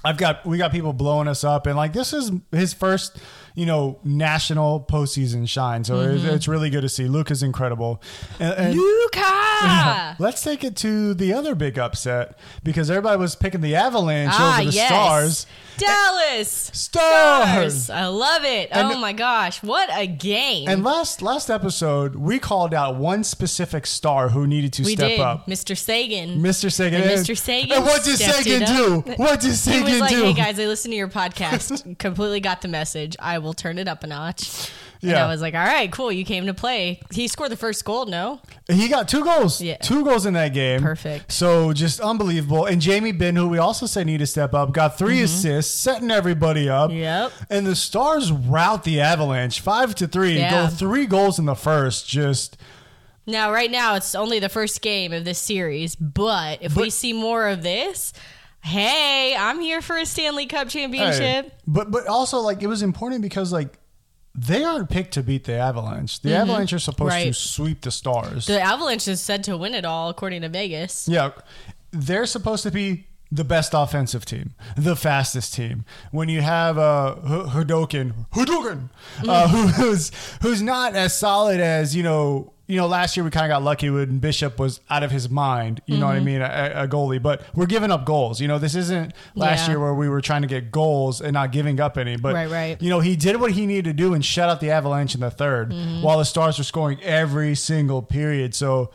I've 0.05 0.17
got 0.19 0.45
we 0.45 0.59
got 0.59 0.71
people 0.73 0.93
blowing 0.93 1.29
us 1.29 1.45
up, 1.45 1.67
and 1.67 1.77
like 1.77 1.93
this 1.93 2.12
is 2.12 2.31
his 2.53 2.73
first, 2.75 3.19
you 3.55 3.65
know, 3.67 3.99
national 4.05 4.81
postseason 4.89 5.49
shine. 5.49 5.85
So 5.85 6.01
it's, 6.01 6.23
Mm-hmm. 6.23 6.35
it's 6.35 6.49
really 6.49 6.71
good 6.71 6.83
to 6.83 6.89
see. 6.89 7.06
Luke 7.06 7.31
is 7.31 7.43
incredible. 7.43 8.03
And, 8.39 8.53
and 8.55 8.75
Luka. 8.77 10.17
let's 10.19 10.43
take 10.43 10.62
it 10.65 10.77
to 10.77 11.15
the 11.15 11.33
other 11.33 11.55
big 11.55 11.79
upset 11.79 12.39
because 12.62 12.91
everybody 12.91 13.19
was 13.19 13.35
picking 13.35 13.61
the 13.62 13.75
Avalanche 13.77 14.33
ah, 14.35 14.59
over 14.61 14.69
the 14.71 14.75
yes. 14.75 14.89
Stars. 14.89 15.47
Dallas. 15.77 16.71
Stars. 16.73 17.91
I 17.91 18.06
love 18.06 18.45
it. 18.45 18.69
And- 18.73 18.89
oh 18.93 18.99
my 18.99 19.12
gosh, 19.12 19.62
what 19.62 19.89
a 19.93 20.06
game. 20.06 20.69
And 20.69 20.85
last 20.85 21.21
last 21.23 21.51
episode, 21.51 22.15
we 22.15 22.39
called 22.39 22.73
out 22.75 22.97
one 22.97 23.25
specific 23.25 23.87
star 23.87 24.29
who 24.29 24.47
needed 24.47 24.73
to 24.75 24.83
we 24.85 24.95
step 24.95 25.09
did. 25.11 25.21
up. 25.21 25.47
Mr. 25.47 25.77
Seguin. 25.77 26.41
Mr. 26.41 26.71
Seguin. 26.71 27.01
And 27.03 27.11
Mr. 27.11 27.37
Seguin 27.37 27.73
And 27.77 27.85
what 27.85 28.05
did 28.05 28.19
Seguin 28.19 28.65
do? 28.67 29.01
What 29.17 29.41
did 29.41 29.55
Seguin 29.55 29.94
like? 30.00 30.12
"Hey 30.14 30.32
guys, 30.32 30.58
I 30.58 30.67
listened 30.67 30.93
to 30.93 30.96
your 30.96 31.08
podcast. 31.08 31.99
Completely 31.99 32.41
got 32.41 32.62
the 32.62 32.69
message. 32.69 33.17
I 33.19 33.38
will 33.38 33.55
turn 33.55 33.79
it 33.79 33.88
up 33.88 34.05
a 34.05 34.06
notch." 34.06 34.70
And 35.02 35.11
Yeah. 35.11 35.25
I 35.25 35.29
was 35.29 35.43
like, 35.43 35.55
"All 35.55 35.64
right, 35.64 35.91
cool. 35.93 36.11
You 36.11 36.25
came 36.25 36.46
to 36.46 36.55
play." 36.55 37.00
He 37.12 37.29
scored 37.29 37.50
the 37.50 37.56
first 37.56 37.85
goal. 37.85 38.06
No, 38.06 38.41
He 38.69 38.88
got 38.88 39.06
two 39.08 39.23
goals. 39.23 39.61
Yeah. 39.61 39.76
Two 39.76 40.02
goals 40.05 40.25
in 40.25 40.32
that 40.35 40.55
game. 40.55 40.81
Perfect. 40.81 41.31
So 41.32 41.73
just 41.75 42.00
unbelievable. 42.00 42.64
And 42.64 42.81
Jamie 42.81 43.12
Benn, 43.12 43.37
who 43.37 43.49
we 43.49 43.58
also 43.58 43.85
said 43.87 44.06
need 44.06 44.19
to 44.19 44.26
step 44.26 44.55
up, 44.55 44.73
got 44.73 44.96
3 44.96 45.20
assists, 45.23 45.75
setting 45.79 46.11
everybody 46.11 46.69
up. 46.69 46.91
Mm-hmm. 46.91 47.00
Yep. 47.00 47.32
And 47.50 47.67
the 47.67 47.76
Stars 47.76 48.32
rout 48.32 48.85
the 48.85 49.00
Avalanche 49.00 49.61
five 49.61 49.94
to 49.96 50.06
three. 50.06 50.38
Yeah. 50.38 50.50
Go 50.50 50.69
three 50.69 51.05
goals 51.06 51.38
in 51.38 51.44
the 51.44 51.55
first. 51.55 52.08
Just 52.08 52.56
Now, 53.26 53.52
right 53.52 53.70
now, 53.70 53.94
it's 53.96 54.14
only 54.14 54.38
the 54.38 54.49
first 54.49 54.81
game 54.81 55.12
of 55.12 55.25
this 55.25 55.38
series, 55.38 55.96
but 55.96 56.58
if 56.62 56.76
we 56.76 56.88
see 56.91 57.12
more 57.12 57.49
of 57.49 57.62
this, 57.62 58.12
hey, 58.65 59.37
I'm 59.39 59.61
here 59.61 59.81
for 59.83 59.97
a 59.97 60.07
Stanley 60.07 60.47
Cup 60.47 60.69
championship. 60.69 61.47
Hey, 61.47 61.53
but 61.67 61.91
but 61.91 62.07
also 62.07 62.39
like 62.41 62.63
it 62.63 62.67
was 62.67 62.83
important 62.83 63.23
because 63.23 63.53
like 63.53 63.79
they 64.35 64.65
are 64.65 64.85
picked 64.85 65.15
to 65.15 65.23
beat 65.23 65.45
the 65.45 65.55
Avalanche. 65.55 66.21
The 66.23 66.35
Avalanche 66.35 66.73
are 66.73 66.79
supposed 66.81 67.13
to 67.15 67.21
Mm-hmm. 67.21 67.33
Sweep 67.33 67.81
the 67.83 67.91
Stars. 67.93 68.47
The 68.47 68.61
Avalanche 68.61 69.06
is 69.06 69.21
said 69.21 69.44
to 69.44 69.56
win 69.56 69.75
it 69.75 69.85
all, 69.85 70.09
according 70.09 70.43
to 70.43 70.49
Vegas. 70.49 71.06
Yeah, 71.06 71.31
they're 71.93 72.27
supposed 72.27 72.63
to 72.65 72.71
be 72.73 73.06
the 73.31 73.44
best 73.44 73.73
offensive 73.75 74.25
team, 74.25 74.55
the 74.77 74.97
fastest 74.97 75.55
team. 75.55 75.85
When 76.11 76.29
you 76.29 76.41
have 76.41 76.79
uh, 76.79 77.17
H- 77.25 77.31
Khudobin, 77.53 78.29
Khudobin, 78.33 78.91
uh, 79.29 79.49
who- 79.49 79.69
who's 79.83 80.11
who's 80.43 80.63
not 80.63 80.94
as 80.97 81.17
solid 81.17 81.61
as 81.61 81.94
you 81.94 82.03
know. 82.03 82.54
You 82.67 82.77
know, 82.79 82.87
last 82.87 83.15
year 83.17 83.25
we 83.25 83.31
kind 83.31 83.44
of 83.44 83.51
got 83.55 83.63
lucky 83.63 83.91
when 83.91 84.19
Bishop 84.21 84.59
was 84.59 84.81
out 84.89 85.03
of 85.03 85.11
his 85.11 85.29
mind. 85.29 85.83
You 85.87 85.99
know 85.99 86.06
what 86.06 86.13
I 86.15 86.17
Mm-hmm. 86.17 86.25
mean, 86.25 86.41
a, 86.41 86.73
a 86.85 86.89
goalie. 86.89 87.23
But 87.23 87.43
we're 87.55 87.67
giving 87.67 87.91
up 87.91 88.06
goals. 88.06 88.41
You 88.41 88.49
know, 88.49 88.59
this 88.59 88.75
isn't 88.75 89.13
last 89.35 89.65
Yeah. 89.67 89.73
year 89.75 89.81
where 89.81 89.93
we 89.93 90.09
were 90.09 90.23
trying 90.23 90.41
to 90.43 90.49
get 90.49 90.71
goals 90.73 91.21
and 91.21 91.35
not 91.35 91.53
giving 91.53 91.79
up 91.79 91.99
any. 91.99 92.17
But 92.17 92.33
Right, 92.35 92.51
right. 92.51 92.81
you 92.81 92.89
know, 92.89 93.01
he 93.01 93.17
did 93.17 93.39
what 93.39 93.51
he 93.53 93.67
needed 93.67 93.85
to 93.85 93.93
do 93.93 94.15
and 94.15 94.25
shut 94.25 94.49
out 94.49 94.61
the 94.61 94.71
Avalanche 94.71 95.15
in 95.15 95.21
the 95.21 95.31
3rd 95.31 95.73
Mm-hmm. 95.73 96.03
while 96.03 96.17
the 96.19 96.25
Stars 96.25 96.56
were 96.56 96.65
scoring 96.65 96.99
every 97.03 97.55
single 97.55 98.01
period. 98.01 98.55
So 98.55 98.91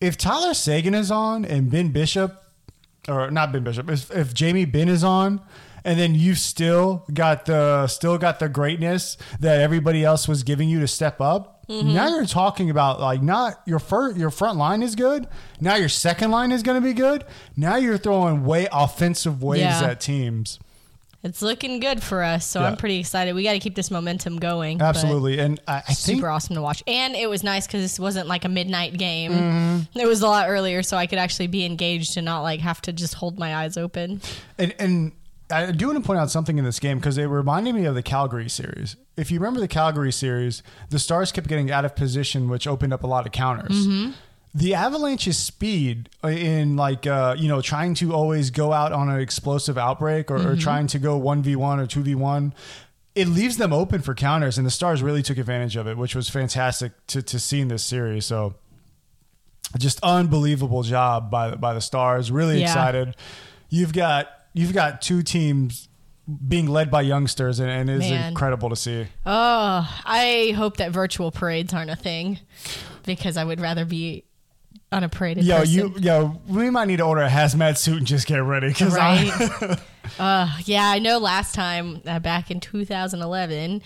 if 0.00 0.16
Tyler 0.16 0.54
Seguin 0.54 0.94
is 0.94 1.10
on 1.10 1.44
and 1.44 1.70
Ben 1.72 1.88
Bishop, 1.88 2.40
or 3.08 3.32
not 3.32 3.50
Ben 3.52 3.64
Bishop, 3.64 3.90
if, 3.90 4.10
if 4.12 4.32
Jamie 4.32 4.64
Benn 4.64 4.88
is 4.88 5.02
on, 5.02 5.40
and 5.84 5.98
then 5.98 6.14
you've 6.14 6.38
still 6.38 7.04
got 7.12 7.46
the 7.46 7.86
still 7.86 8.18
got 8.18 8.38
the 8.38 8.48
greatness 8.48 9.16
that 9.40 9.60
everybody 9.60 10.04
else 10.04 10.28
was 10.28 10.42
giving 10.42 10.68
you 10.68 10.80
to 10.80 10.88
step 10.88 11.20
up. 11.20 11.64
Mm-hmm. 11.68 11.94
Now 11.94 12.08
you're 12.08 12.26
talking 12.26 12.70
about 12.70 13.00
like 13.00 13.22
not 13.22 13.60
your 13.66 13.78
first 13.78 14.16
your 14.16 14.30
front 14.30 14.58
line 14.58 14.82
is 14.82 14.94
good. 14.96 15.28
Now 15.60 15.76
your 15.76 15.88
second 15.88 16.30
line 16.30 16.52
is 16.52 16.62
going 16.62 16.80
to 16.80 16.86
be 16.86 16.92
good. 16.92 17.24
Now 17.56 17.76
you're 17.76 17.98
throwing 17.98 18.44
way 18.44 18.66
offensive 18.72 19.42
waves 19.42 19.60
Yeah. 19.62 19.84
at 19.90 20.00
teams. 20.00 20.58
It's 21.24 21.40
looking 21.40 21.78
good 21.78 22.02
for 22.02 22.24
us, 22.24 22.44
so 22.44 22.58
Yeah. 22.60 22.66
I'm 22.66 22.76
pretty 22.76 22.98
excited. 22.98 23.32
We 23.36 23.44
got 23.44 23.52
to 23.52 23.60
keep 23.60 23.76
this 23.76 23.92
momentum 23.92 24.40
going. 24.40 24.82
Absolutely, 24.82 25.38
and 25.38 25.60
I, 25.68 25.76
I 25.76 25.80
think 25.82 26.16
Super 26.18 26.28
awesome 26.28 26.56
to 26.56 26.62
watch. 26.62 26.82
And 26.88 27.14
it 27.14 27.30
was 27.30 27.44
nice 27.44 27.64
because 27.64 27.80
this 27.80 28.00
wasn't 28.00 28.26
like 28.26 28.44
a 28.44 28.48
midnight 28.48 28.98
game. 28.98 29.30
Mm-hmm. 29.30 30.00
It 30.00 30.08
was 30.08 30.22
a 30.22 30.26
lot 30.26 30.48
earlier, 30.48 30.82
so 30.82 30.96
I 30.96 31.06
could 31.06 31.20
actually 31.20 31.46
be 31.46 31.64
engaged 31.64 32.16
and 32.16 32.24
not 32.24 32.40
like 32.42 32.58
have 32.58 32.82
to 32.82 32.92
just 32.92 33.14
hold 33.14 33.38
my 33.38 33.54
eyes 33.54 33.76
open. 33.76 34.20
And, 34.58 34.74
and 34.80 35.12
I 35.52 35.70
do 35.72 35.86
want 35.88 35.98
to 36.02 36.06
point 36.06 36.18
out 36.18 36.30
something 36.30 36.58
in 36.58 36.64
this 36.64 36.80
game 36.80 36.98
because 36.98 37.18
it 37.18 37.26
reminded 37.26 37.74
me 37.74 37.84
of 37.84 37.94
the 37.94 38.02
Calgary 38.02 38.48
series. 38.48 38.96
If 39.16 39.30
you 39.30 39.38
remember 39.38 39.60
the 39.60 39.68
Calgary 39.68 40.12
series, 40.12 40.62
the 40.90 40.98
Stars 40.98 41.30
kept 41.30 41.46
getting 41.46 41.70
out 41.70 41.84
of 41.84 41.94
position, 41.94 42.48
which 42.48 42.66
opened 42.66 42.92
up 42.92 43.02
a 43.04 43.06
lot 43.06 43.26
of 43.26 43.32
counters. 43.32 43.86
Mm-hmm. 43.86 44.12
the 44.54 44.74
Avalanche's 44.74 45.38
speed 45.38 46.08
uh, 46.24 46.28
in 46.28 46.76
like 46.76 47.06
uh, 47.06 47.34
you 47.38 47.48
know 47.48 47.60
trying 47.60 47.94
to 47.94 48.12
always 48.12 48.50
go 48.50 48.72
out 48.72 48.92
on 48.92 49.08
an 49.08 49.20
explosive 49.20 49.78
outbreak 49.78 50.30
or, 50.30 50.36
or 50.36 50.38
mm-hmm. 50.40 50.58
trying 50.58 50.86
to 50.88 50.98
go 50.98 51.16
one 51.16 51.42
v 51.42 51.56
one 51.56 51.78
or 51.80 51.86
two 51.86 52.02
v 52.02 52.14
one, 52.14 52.54
it 53.14 53.28
leaves 53.28 53.56
them 53.58 53.72
open 53.72 54.00
for 54.02 54.14
counters, 54.14 54.58
and 54.58 54.66
the 54.66 54.70
Stars 54.70 55.02
really 55.02 55.22
took 55.22 55.38
advantage 55.38 55.76
of 55.76 55.86
it, 55.86 55.96
which 55.96 56.14
was 56.14 56.28
fantastic 56.28 56.92
to 57.08 57.22
to 57.22 57.38
see 57.38 57.60
in 57.60 57.68
this 57.68 57.84
series. 57.84 58.26
So, 58.26 58.54
just 59.78 59.98
unbelievable 60.02 60.82
job 60.82 61.30
by 61.30 61.50
the- 61.50 61.56
by 61.56 61.74
the 61.74 61.80
Stars. 61.80 62.30
Really 62.30 62.60
Yeah. 62.60 62.64
excited. 62.66 63.16
You've 63.70 63.92
got 63.92 64.28
you've 64.52 64.72
got 64.72 65.02
two 65.02 65.22
teams 65.22 65.88
being 66.46 66.66
led 66.68 66.90
by 66.90 67.02
youngsters, 67.02 67.58
and, 67.58 67.70
and 67.70 67.90
it's 67.90 68.08
Man. 68.08 68.28
incredible 68.28 68.70
to 68.70 68.76
see. 68.76 69.06
Oh, 69.26 70.02
I 70.04 70.54
hope 70.56 70.76
that 70.76 70.92
virtual 70.92 71.30
parades 71.30 71.74
aren't 71.74 71.90
a 71.90 71.96
thing 71.96 72.38
because 73.04 73.36
I 73.36 73.44
would 73.44 73.60
rather 73.60 73.84
be 73.84 74.24
on 74.92 75.02
a 75.04 75.08
parade. 75.08 75.38
in 75.38 75.44
Yo, 75.44 75.58
person. 75.60 75.74
you, 75.74 75.94
yo, 75.98 76.40
we 76.46 76.70
might 76.70 76.86
need 76.86 76.98
to 76.98 77.02
order 77.04 77.22
a 77.22 77.28
hazmat 77.28 77.76
suit 77.76 77.98
and 77.98 78.06
just 78.06 78.26
get 78.26 78.36
ready 78.38 78.68
because 78.68 78.94
right? 78.94 79.78
uh, 80.18 80.56
yeah, 80.64 80.90
I 80.90 80.98
know. 80.98 81.18
Last 81.18 81.54
time 81.54 82.02
uh, 82.06 82.18
back 82.20 82.50
in 82.50 82.60
2011, 82.60 83.82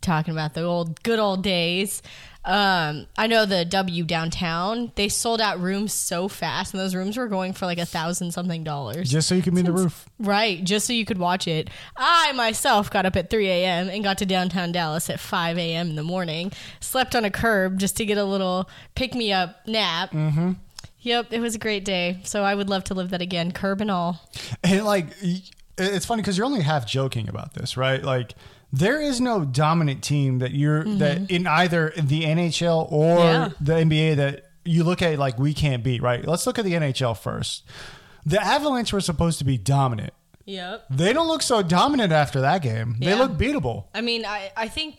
talking 0.00 0.32
about 0.32 0.54
the 0.54 0.62
old 0.62 1.02
good 1.02 1.18
old 1.18 1.42
days. 1.42 2.02
Um, 2.44 3.08
I 3.18 3.26
know 3.26 3.44
the 3.44 3.64
W 3.64 4.04
downtown. 4.04 4.92
They 4.94 5.08
sold 5.08 5.40
out 5.40 5.60
rooms 5.60 5.92
so 5.92 6.28
fast, 6.28 6.72
and 6.72 6.80
those 6.80 6.94
rooms 6.94 7.16
were 7.16 7.26
going 7.26 7.52
for 7.52 7.66
like 7.66 7.78
a 7.78 7.84
thousand 7.84 8.30
something 8.30 8.62
dollars. 8.62 9.10
just 9.10 9.28
so 9.28 9.34
you 9.34 9.42
be 9.42 9.58
in 9.58 9.66
the 9.66 9.72
roof. 9.72 10.08
Right, 10.20 10.62
just 10.62 10.86
so 10.86 10.92
you 10.92 11.04
could 11.04 11.18
watch 11.18 11.48
it. 11.48 11.68
I 11.96 12.30
myself 12.32 12.88
got 12.88 13.04
up 13.04 13.16
at 13.16 13.30
3 13.30 13.48
a.m. 13.48 13.88
and 13.88 14.04
got 14.04 14.18
to 14.18 14.26
downtown 14.26 14.70
Dallas 14.70 15.10
at 15.10 15.18
5 15.18 15.58
a.m. 15.58 15.90
in 15.90 15.96
the 15.96 16.04
morning. 16.04 16.52
Slept 16.78 17.16
on 17.16 17.24
a 17.24 17.30
curb 17.30 17.80
just 17.80 17.96
to 17.96 18.06
get 18.06 18.16
a 18.16 18.24
little 18.24 18.70
pick 18.94 19.12
me 19.12 19.32
up 19.32 19.66
nap. 19.66 20.12
Mm-hmm. 20.12 20.52
Yep, 21.00 21.32
it 21.32 21.40
was 21.40 21.56
a 21.56 21.58
great 21.58 21.84
day. 21.84 22.20
So 22.22 22.44
I 22.44 22.54
would 22.54 22.68
love 22.68 22.84
to 22.84 22.94
live 22.94 23.10
that 23.10 23.22
again, 23.22 23.50
curb 23.50 23.80
and 23.80 23.90
all. 23.90 24.20
And 24.62 24.84
like, 24.84 25.08
it's 25.78 26.06
funny 26.06 26.22
because 26.22 26.38
you're 26.38 26.46
only 26.46 26.62
half 26.62 26.86
joking 26.86 27.28
about 27.28 27.54
this, 27.54 27.76
right? 27.76 28.02
Like, 28.02 28.34
there 28.72 29.00
is 29.00 29.20
no 29.20 29.44
dominant 29.44 30.02
team 30.02 30.38
that 30.40 30.52
you're 30.52 30.84
that 30.84 31.30
in 31.30 31.46
either 31.46 31.92
the 31.96 32.24
NHL 32.24 32.90
or 32.90 33.16
Mm-hmm. 33.16 33.22
Yeah. 33.22 33.48
the 33.60 33.72
NBA 33.74 34.16
that 34.16 34.42
you 34.64 34.82
look 34.84 35.00
at 35.02 35.18
like 35.18 35.38
we 35.38 35.54
can't 35.54 35.82
beat, 35.84 36.02
right? 36.02 36.26
Let's 36.26 36.46
look 36.46 36.58
at 36.58 36.64
the 36.64 36.72
NHL 36.74 37.16
first. 37.16 37.64
The 38.24 38.40
Avalanche 38.42 38.92
were 38.92 39.00
supposed 39.00 39.38
to 39.38 39.44
be 39.44 39.56
dominant. 39.56 40.12
Yep. 40.44 40.86
They 40.90 41.12
don't 41.12 41.28
look 41.28 41.42
so 41.42 41.62
dominant 41.62 42.12
after 42.12 42.40
that 42.42 42.62
game. 42.62 42.96
They 43.00 43.14
look 43.14 43.32
beatable. 43.32 43.84
I 43.94 44.00
mean, 44.00 44.24
I, 44.24 44.50
I 44.56 44.68
think 44.68 44.96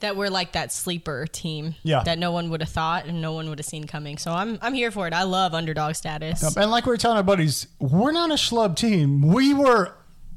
that 0.00 0.16
we're 0.16 0.28
like 0.28 0.52
that 0.52 0.72
sleeper 0.72 1.26
team 1.26 1.74
Yeah. 1.82 2.02
that 2.04 2.18
no 2.18 2.32
one 2.32 2.50
would 2.50 2.60
have 2.60 2.68
thought 2.70 3.06
and 3.06 3.20
no 3.22 3.32
one 3.32 3.48
would 3.48 3.58
have 3.58 3.64
seen 3.66 3.86
coming. 3.86 4.18
So 4.18 4.32
I'm 4.32 4.58
I'm 4.60 4.74
here 4.74 4.90
for 4.90 5.06
it. 5.06 5.12
I 5.14 5.22
love 5.22 5.54
underdog 5.54 5.94
status. 5.94 6.56
And 6.56 6.70
like 6.70 6.84
we 6.86 6.90
were 6.90 6.96
telling 6.98 7.16
our 7.16 7.22
buddies, 7.22 7.66
we're 7.78 8.12
not 8.12 8.30
a 8.30 8.34
schlub 8.34 8.76
team. 8.76 9.22
We 9.22 9.54
were 9.54 9.94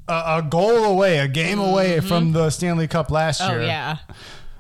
a, 0.08 0.38
a 0.38 0.48
goal 0.48 0.84
away, 0.86 1.20
a 1.20 1.28
game 1.28 1.60
away 1.60 2.00
from 2.00 2.32
the 2.34 2.50
Stanley 2.50 2.88
Cup 2.88 3.12
last 3.12 3.42
Mm-hmm. 3.42 3.52
Oh 3.52 3.56
year. 3.58 3.66
yeah. 3.68 3.98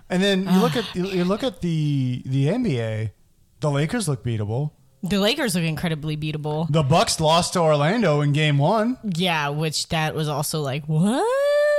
And 0.09 0.23
then 0.23 0.43
you 0.43 0.59
look 0.59 0.75
at 0.75 0.95
you, 0.95 1.05
you 1.07 1.23
look 1.25 1.43
at 1.43 1.61
the 1.61 2.21
the 2.25 2.47
NBA. 2.47 3.11
The 3.59 3.69
Lakers 3.71 4.07
look 4.07 4.23
beatable. 4.23 4.71
The 5.03 5.19
Lakers 5.19 5.55
look 5.55 5.63
incredibly 5.63 6.15
beatable. 6.17 6.67
The 6.71 6.83
Bucks 6.83 7.19
lost 7.19 7.53
to 7.53 7.59
Orlando 7.59 8.21
in 8.21 8.31
Game 8.33 8.57
One. 8.57 8.97
Yeah, 9.03 9.49
which 9.49 9.89
that 9.89 10.15
was 10.15 10.27
also 10.29 10.61
like 10.61 10.85
what? 10.85 11.25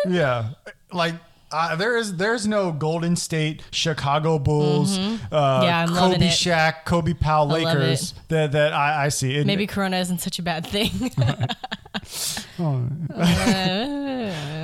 Yeah, 0.08 0.50
like. 0.92 1.14
Uh, 1.50 1.74
there 1.76 1.96
is 1.96 2.16
there's 2.16 2.46
no 2.46 2.70
Golden 2.72 3.16
State, 3.16 3.62
Chicago 3.70 4.38
Bulls, 4.38 4.98
uh, 4.98 5.00
Mm-hmm. 5.00 5.34
Yeah, 5.64 5.78
I'm 5.80 5.88
Kobe 5.88 6.16
it. 6.26 6.30
Shaq, 6.30 6.84
Kobe 6.84 7.14
Powell 7.14 7.46
Lakers 7.48 8.12
that 8.28 8.52
that 8.52 8.74
I, 8.74 9.06
I 9.06 9.08
see. 9.08 9.34
And- 9.38 9.46
Maybe 9.46 9.66
Corona 9.66 9.96
isn't 9.96 10.18
such 10.18 10.38
a 10.38 10.42
bad 10.42 10.66
thing. 10.66 10.90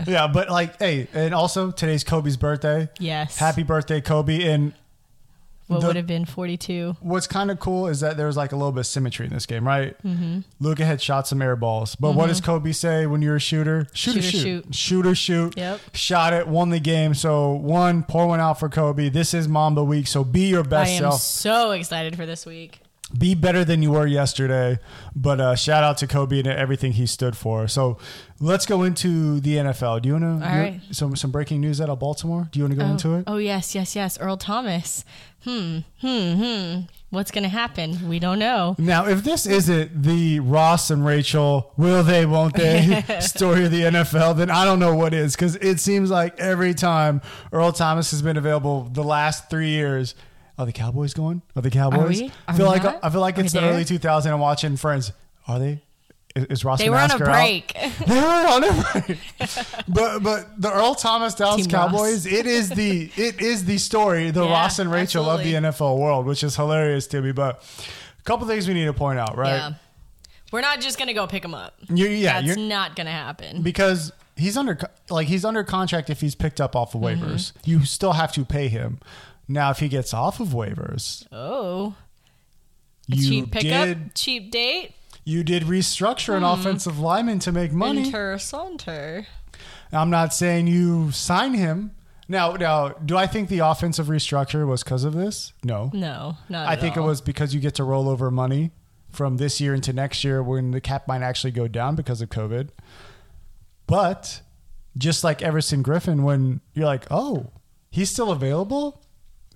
yeah, 0.07 0.29
but 0.33 0.51
like, 0.51 0.79
hey, 0.79 1.09
and 1.15 1.35
also 1.35 1.71
today's 1.71 2.05
Kobe's 2.05 2.37
birthday. 2.37 2.89
yes. 2.99 3.37
Happy 3.37 3.63
birthday, 3.63 4.01
Kobe! 4.01 4.43
And 4.45 4.73
What 5.67 5.81
the- 5.81 5.87
would 5.89 5.97
have 5.97 6.07
been 6.07 6.25
42? 6.27 6.97
what's 7.01 7.27
kind 7.27 7.51
of 7.51 7.59
cool 7.59 7.87
is 7.89 8.01
that 8.01 8.17
there's 8.17 8.37
like 8.37 8.53
a 8.53 8.57
little 8.57 8.73
bit 8.73 8.81
of 8.81 8.87
symmetry 8.87 9.27
in 9.27 9.33
this 9.33 9.47
game, 9.47 9.67
right? 9.67 9.97
Mm-hmm. 10.05 10.41
Luka 10.61 10.85
had 10.85 11.01
shot 11.01 11.27
some 11.27 11.41
air 11.41 11.57
balls, 11.57 11.95
but 11.95 12.15
what 12.15 12.27
does 12.27 12.41
Kobe 12.41 12.73
say 12.73 13.07
when 13.07 13.23
you're 13.23 13.37
a 13.37 13.41
shooter? 13.41 13.87
Shoot 13.95 14.17
or 14.19 14.23
Shoot 14.23 14.29
or 14.29 14.31
shoot. 14.31 14.43
shoot. 14.67 14.75
Shoot 14.75 15.07
or 15.07 15.15
shoot. 15.15 15.57
Yep. 15.57 15.81
Shot 15.95 16.33
it, 16.33 16.47
won 16.49 16.71
the 16.71 16.81
game. 16.81 17.15
So 17.15 17.53
one, 17.53 18.03
pour 18.03 18.27
one 18.27 18.41
out 18.41 18.59
for 18.61 18.69
Kobe. 18.69 19.09
This 19.09 19.33
is 19.35 19.49
Mamba 19.49 19.83
week, 19.83 20.07
so 20.07 20.23
be 20.25 20.49
your 20.49 20.65
best 20.65 20.91
I 20.91 20.95
am 20.95 21.01
self. 21.03 21.21
so 21.23 21.71
excited 21.73 22.17
for 22.17 22.27
this 22.27 22.45
week. 22.45 22.81
Be 23.17 23.35
better 23.35 23.65
than 23.65 23.83
you 23.83 23.93
were 23.93 24.07
yesterday. 24.07 24.79
But 25.15 25.41
uh, 25.41 25.55
shout 25.57 25.85
out 25.85 25.99
to 25.99 26.07
Kobe 26.07 26.39
and 26.39 26.49
everything 26.49 26.93
he 26.93 27.07
stood 27.07 27.37
for. 27.37 27.69
So 27.69 27.99
let's 28.41 28.67
go 28.67 28.83
into 28.83 29.41
the 29.41 29.57
NFL. 29.57 30.03
Do 30.03 30.09
you 30.09 30.15
want 30.15 30.43
to? 30.43 30.49
All 30.49 30.59
right. 30.59 30.81
Some 30.91 31.15
some 31.15 31.31
breaking 31.31 31.61
news 31.61 31.81
out 31.81 31.91
of 31.91 31.99
Baltimore. 31.99 32.49
Do 32.51 32.59
you 32.59 32.65
want 32.65 32.73
to 32.73 32.79
go 32.79 32.87
oh, 32.87 32.91
into 32.91 33.15
it? 33.15 33.25
oh 33.27 33.37
yes, 33.37 33.75
yes, 33.75 33.95
yes. 33.95 34.19
Earl 34.19 34.37
Thomas. 34.37 35.05
Hmm, 35.45 35.81
hmm, 36.01 36.33
hmm. 36.33 36.81
What's 37.11 37.31
gonna 37.31 37.49
happen? 37.49 38.09
We 38.09 38.19
don't 38.19 38.39
know. 38.39 38.75
Now, 38.79 39.07
if 39.07 39.23
this 39.23 39.47
isn't 39.47 40.03
the 40.03 40.41
Ross 40.41 40.91
and 40.91 41.05
Rachel, 41.07 41.73
will 41.77 42.03
they, 42.03 42.27
won't 42.27 42.55
they 42.55 43.05
story 43.21 43.67
of 43.67 43.71
the 43.71 43.83
NFL, 43.83 44.37
then 44.37 44.51
I 44.51 44.65
don't 44.65 44.81
know 44.81 44.97
what 44.97 45.15
is 45.15 45.37
because 45.37 45.55
it 45.57 45.79
seems 45.79 46.11
like 46.11 46.41
every 46.41 46.75
time 46.75 47.21
Earl 47.53 47.71
Thomas 47.71 48.11
has 48.11 48.23
been 48.23 48.37
available 48.37 48.89
the 48.91 49.05
last 49.05 49.49
three 49.49 49.69
years, 49.69 50.17
are 50.59 50.67
the 50.67 50.73
Cowboys 50.73 51.15
going? 51.15 51.43
Are 51.57 51.63
the 51.63 51.71
Cowboys? 51.71 52.21
we? 52.21 52.33
I 52.49 52.57
feel 52.57 52.67
like 52.67 52.83
not? 52.85 53.01
I 53.03 53.11
feel 53.11 53.21
like 53.21 53.39
it's 53.39 53.53
the 53.53 53.61
there? 53.61 53.73
early 53.73 53.85
2000s. 53.85 54.27
I'm 54.33 54.41
watching 54.41 54.77
Friends. 54.77 55.13
Are 55.49 55.59
they? 55.59 55.83
Is, 56.37 56.45
is 56.47 56.65
Ross 56.65 56.81
They 56.81 56.91
were 56.91 56.97
on 56.97 57.11
a 57.11 57.19
break. 57.19 57.73
They 58.07 58.21
were 58.21 58.27
on 58.27 58.65
a 58.65 58.83
break. 58.93 59.19
but 59.89 60.21
but 60.23 60.61
the 60.61 60.73
Earl 60.73 60.95
Thomas 60.95 61.35
Dallas 61.35 61.65
Team 61.67 61.73
Ross. 61.73 61.91
Cowboys, 61.91 62.27
it 62.27 62.47
is 62.47 62.69
the 62.71 63.11
it 63.17 63.41
is 63.41 63.65
the 63.65 63.79
story, 63.79 64.31
the 64.31 64.45
Yeah, 64.45 64.51
Ross 64.51 64.79
and 64.79 64.91
Rachel 64.91 65.23
absolutely. 65.31 65.55
of 65.55 65.63
the 65.63 65.69
NFL 65.71 65.99
world, 65.99 66.27
which 66.27 66.43
is 66.43 66.57
hilarious 66.57 67.07
to 67.09 67.21
me. 67.23 67.33
But 67.33 67.63
a 68.19 68.23
couple 68.25 68.47
things 68.49 68.67
we 68.67 68.75
need 68.75 68.87
to 68.87 68.93
point 68.93 69.19
out, 69.19 69.37
right? 69.37 69.55
Yeah. 69.57 69.73
We're 70.53 70.61
not 70.61 70.81
just 70.81 70.99
gonna 70.99 71.15
go 71.15 71.27
pick 71.27 71.45
him 71.45 71.55
up. 71.55 71.75
You, 71.89 72.07
yeah, 72.09 72.41
That's 72.41 72.57
you're, 72.57 72.67
not 72.69 72.95
gonna 72.97 73.11
happen. 73.11 73.63
because 73.63 74.13
he's 74.37 74.57
under 74.57 74.79
like 75.11 75.27
he's 75.29 75.45
under 75.45 75.63
contract 75.65 76.11
if 76.11 76.21
he's 76.21 76.35
picked 76.35 76.61
up 76.61 76.75
off 76.77 76.95
of 76.95 77.01
Mm-hmm. 77.01 77.25
waivers. 77.25 77.53
You 77.65 77.85
still 77.85 78.13
have 78.13 78.33
to 78.33 78.45
pay 78.45 78.69
him. 78.69 78.99
Now, 79.49 79.71
if 79.71 79.79
he 79.79 79.89
gets 79.89 80.15
off 80.15 80.41
of 80.41 80.49
waivers, 80.49 81.27
Oh, 81.33 81.95
a 83.13 83.17
you 83.17 83.29
cheap 83.29 83.53
pickup, 83.53 83.87
did 83.87 84.15
cheap 84.15 84.51
date. 84.51 84.95
you 85.25 85.45
did 85.45 85.65
restructure 85.65 86.35
an 86.35 86.41
Hmm. 86.43 86.47
offensive 86.61 86.99
lineman 86.99 87.39
to 87.41 87.53
make 87.53 87.73
money. 87.73 88.11
Interessante. 88.11 89.27
I'm 89.93 90.11
not 90.11 90.33
saying 90.35 90.67
you 90.67 91.11
sign 91.13 91.55
him. 91.55 91.93
Now, 92.27 92.53
now, 92.55 92.89
do 92.89 93.17
I 93.19 93.27
think 93.27 93.49
the 93.51 93.59
offensive 93.59 94.07
restructure 94.07 94.67
was 94.67 94.83
because 94.83 95.05
of 95.05 95.13
this? 95.13 95.53
No. 95.63 95.91
No, 95.93 96.39
not. 96.49 96.67
I 96.69 96.75
think 96.77 96.97
it 96.97 97.03
was 97.03 97.21
because 97.21 97.55
you 97.55 97.61
get 97.61 97.75
to 97.75 97.85
roll 97.85 98.09
over 98.09 98.31
money 98.31 98.71
from 99.11 99.37
this 99.37 99.61
year 99.61 99.75
into 99.75 99.93
next 99.93 100.25
year 100.25 100.43
when 100.43 100.71
the 100.71 100.81
cap 100.81 101.07
might 101.07 101.21
actually 101.23 101.51
go 101.51 101.69
down 101.69 101.95
because 101.97 102.23
of 102.23 102.31
COVID. 102.31 102.71
But 103.87 104.41
just 104.97 105.23
like 105.23 105.43
Everson 105.43 105.83
Griffen, 105.85 106.23
when 106.23 106.61
you're 106.73 106.87
like, 106.87 107.07
oh, 107.11 107.51
he's 107.91 108.11
still 108.11 108.31
available 108.33 109.03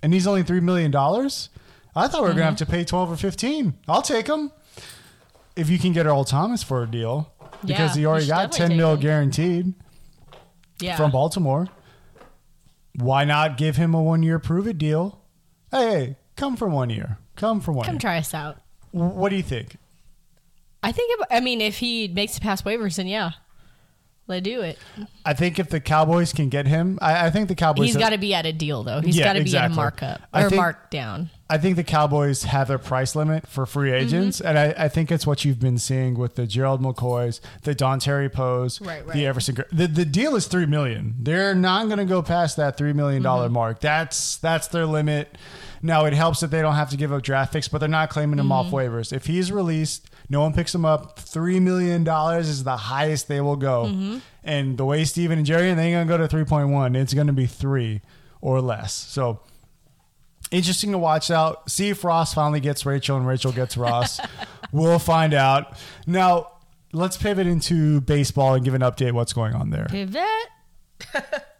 and 0.01 0.13
he's 0.13 0.27
only 0.27 0.43
$3 0.43 0.61
million, 0.61 0.95
I 0.95 2.07
thought 2.07 2.21
we 2.21 2.29
were 2.29 2.33
going 2.33 2.35
to 2.35 2.41
mm-hmm. 2.41 2.41
have 2.41 2.55
to 2.57 2.65
pay 2.65 2.83
12 2.83 3.11
or 3.11 3.17
15. 3.17 3.73
I'll 3.87 4.01
take 4.01 4.27
him. 4.27 4.51
If 5.55 5.69
you 5.69 5.77
can 5.77 5.91
get 5.91 6.05
Earl 6.05 6.23
Thomas 6.23 6.63
for 6.63 6.83
a 6.83 6.87
deal 6.87 7.33
because 7.61 7.95
Yeah, 7.95 7.99
he 8.01 8.05
already 8.05 8.27
got 8.27 8.51
10 8.51 8.77
mil 8.77 8.93
him. 8.93 8.99
guaranteed 8.99 9.73
yeah. 10.79 10.95
from 10.95 11.11
Baltimore. 11.11 11.67
Why 12.95 13.23
not 13.25 13.57
give 13.57 13.75
him 13.75 13.93
a 13.93 14.01
one 14.01 14.23
year 14.23 14.39
prove 14.39 14.67
it 14.67 14.77
deal? 14.77 15.21
Hey, 15.71 15.89
hey, 15.89 16.17
come 16.35 16.55
for 16.55 16.67
one 16.67 16.89
year. 16.89 17.17
Come 17.35 17.61
for 17.61 17.71
one 17.71 17.85
Come 17.85 17.95
year. 17.95 17.99
try 17.99 18.17
us 18.17 18.33
out. 18.33 18.57
What 18.91 19.29
do 19.29 19.35
you 19.35 19.43
think? 19.43 19.77
I 20.81 20.91
think. 20.91 21.11
It, 21.19 21.27
I 21.29 21.39
mean, 21.41 21.61
if 21.61 21.77
he 21.77 22.07
makes 22.07 22.37
it 22.37 22.41
past 22.41 22.65
waivers, 22.65 22.95
then 22.95 23.07
yeah, 23.07 23.31
let 24.29 24.43
do 24.43 24.61
it. 24.61 24.77
I 25.25 25.33
think 25.33 25.59
if 25.59 25.69
the 25.69 25.79
Cowboys 25.79 26.31
can 26.33 26.49
get 26.49 26.65
him, 26.67 26.97
I, 27.01 27.27
I 27.27 27.29
think 27.31 27.47
the 27.49 27.55
Cowboys. 27.55 27.87
He's 27.87 27.97
got 27.97 28.11
to 28.11 28.17
be 28.17 28.33
at 28.33 28.45
a 28.45 28.53
deal 28.53 28.83
though. 28.83 29.01
He's 29.01 29.17
Yeah, 29.17 29.25
got 29.25 29.33
to 29.33 29.43
be 29.43 29.57
at 29.57 29.71
a 29.71 29.73
markup 29.73 30.21
I 30.33 30.43
or 30.43 30.49
think- 30.49 30.61
markdown. 30.61 31.29
I 31.51 31.57
think 31.57 31.77
the 31.77 31.83
Cowboys 31.83 32.43
have 32.43 32.67
their 32.67 32.77
price 32.77 33.15
limit 33.15 33.47
for 33.47 33.65
free 33.65 33.89
Mm-hmm. 33.89 34.05
agents, 34.05 34.39
and 34.39 34.55
I, 34.59 34.75
I 34.77 34.87
think 34.87 35.11
it's 35.11 35.25
what 35.25 35.43
you've 35.45 35.59
been 35.59 35.79
seeing 35.79 36.13
with 36.13 36.35
the 36.35 36.45
Gerald 36.45 36.79
McCoys, 36.79 37.39
the 37.63 37.73
Dontari 37.73 38.31
Poes, 38.31 38.79
Right, 38.79 39.03
right. 39.03 39.15
the 39.15 39.25
Everson. 39.25 39.55
Gr- 39.55 39.61
The, 39.71 39.87
the 39.87 40.05
deal 40.05 40.35
is 40.35 40.45
three 40.45 40.67
million. 40.67 41.15
They're 41.19 41.55
not 41.55 41.87
going 41.87 41.97
to 41.97 42.05
go 42.05 42.21
past 42.21 42.55
that 42.57 42.77
three 42.77 42.93
million 42.93 43.23
dollar 43.23 43.45
Mm-hmm. 43.45 43.53
mark. 43.55 43.79
That's 43.79 44.37
that's 44.37 44.67
their 44.67 44.85
limit. 44.85 45.37
Now 45.81 46.05
it 46.05 46.13
helps 46.13 46.41
that 46.41 46.51
they 46.51 46.61
don't 46.61 46.75
have 46.75 46.89
to 46.91 46.97
give 46.97 47.11
up 47.11 47.23
draft 47.23 47.51
picks, 47.53 47.67
but 47.67 47.79
they're 47.79 47.89
not 47.89 48.09
claiming 48.11 48.37
him 48.37 48.51
off 48.51 48.67
Mm-hmm. 48.67 48.75
waivers. 48.75 49.11
If 49.11 49.25
he's 49.25 49.51
released, 49.51 50.08
no 50.29 50.41
one 50.41 50.53
picks 50.53 50.71
them 50.71 50.85
up. 50.85 51.19
Three 51.19 51.59
million 51.59 52.03
dollars 52.03 52.47
is 52.47 52.63
the 52.63 52.77
highest 52.77 53.27
they 53.27 53.41
will 53.41 53.55
go. 53.55 53.85
Mm-hmm. 53.85 54.17
And 54.43 54.77
the 54.77 54.85
way 54.85 55.03
Steven 55.03 55.37
and 55.37 55.45
Jerry, 55.45 55.73
they 55.73 55.87
ain't 55.87 55.95
gonna 55.95 56.05
go 56.05 56.17
to 56.17 56.27
three 56.27 56.45
point 56.45 56.69
one. 56.69 56.95
It's 56.95 57.13
gonna 57.13 57.33
be 57.33 57.47
three 57.47 58.01
or 58.41 58.61
less. 58.61 58.93
So 58.93 59.41
interesting 60.51 60.91
to 60.91 60.97
watch 60.97 61.31
out. 61.31 61.69
See 61.69 61.89
if 61.89 62.03
Ross 62.03 62.33
finally 62.33 62.59
gets 62.59 62.85
Rachel 62.85 63.17
and 63.17 63.27
Rachel 63.27 63.51
gets 63.51 63.77
Ross. 63.77 64.19
we'll 64.71 64.99
find 64.99 65.33
out. 65.33 65.77
Now, 66.07 66.51
let's 66.93 67.17
pivot 67.17 67.47
into 67.47 68.01
baseball 68.01 68.55
and 68.55 68.63
give 68.63 68.73
an 68.73 68.81
update 68.81 69.13
what's 69.13 69.33
going 69.33 69.53
on 69.53 69.69
there. 69.69 69.87
Pivot. 69.89 70.23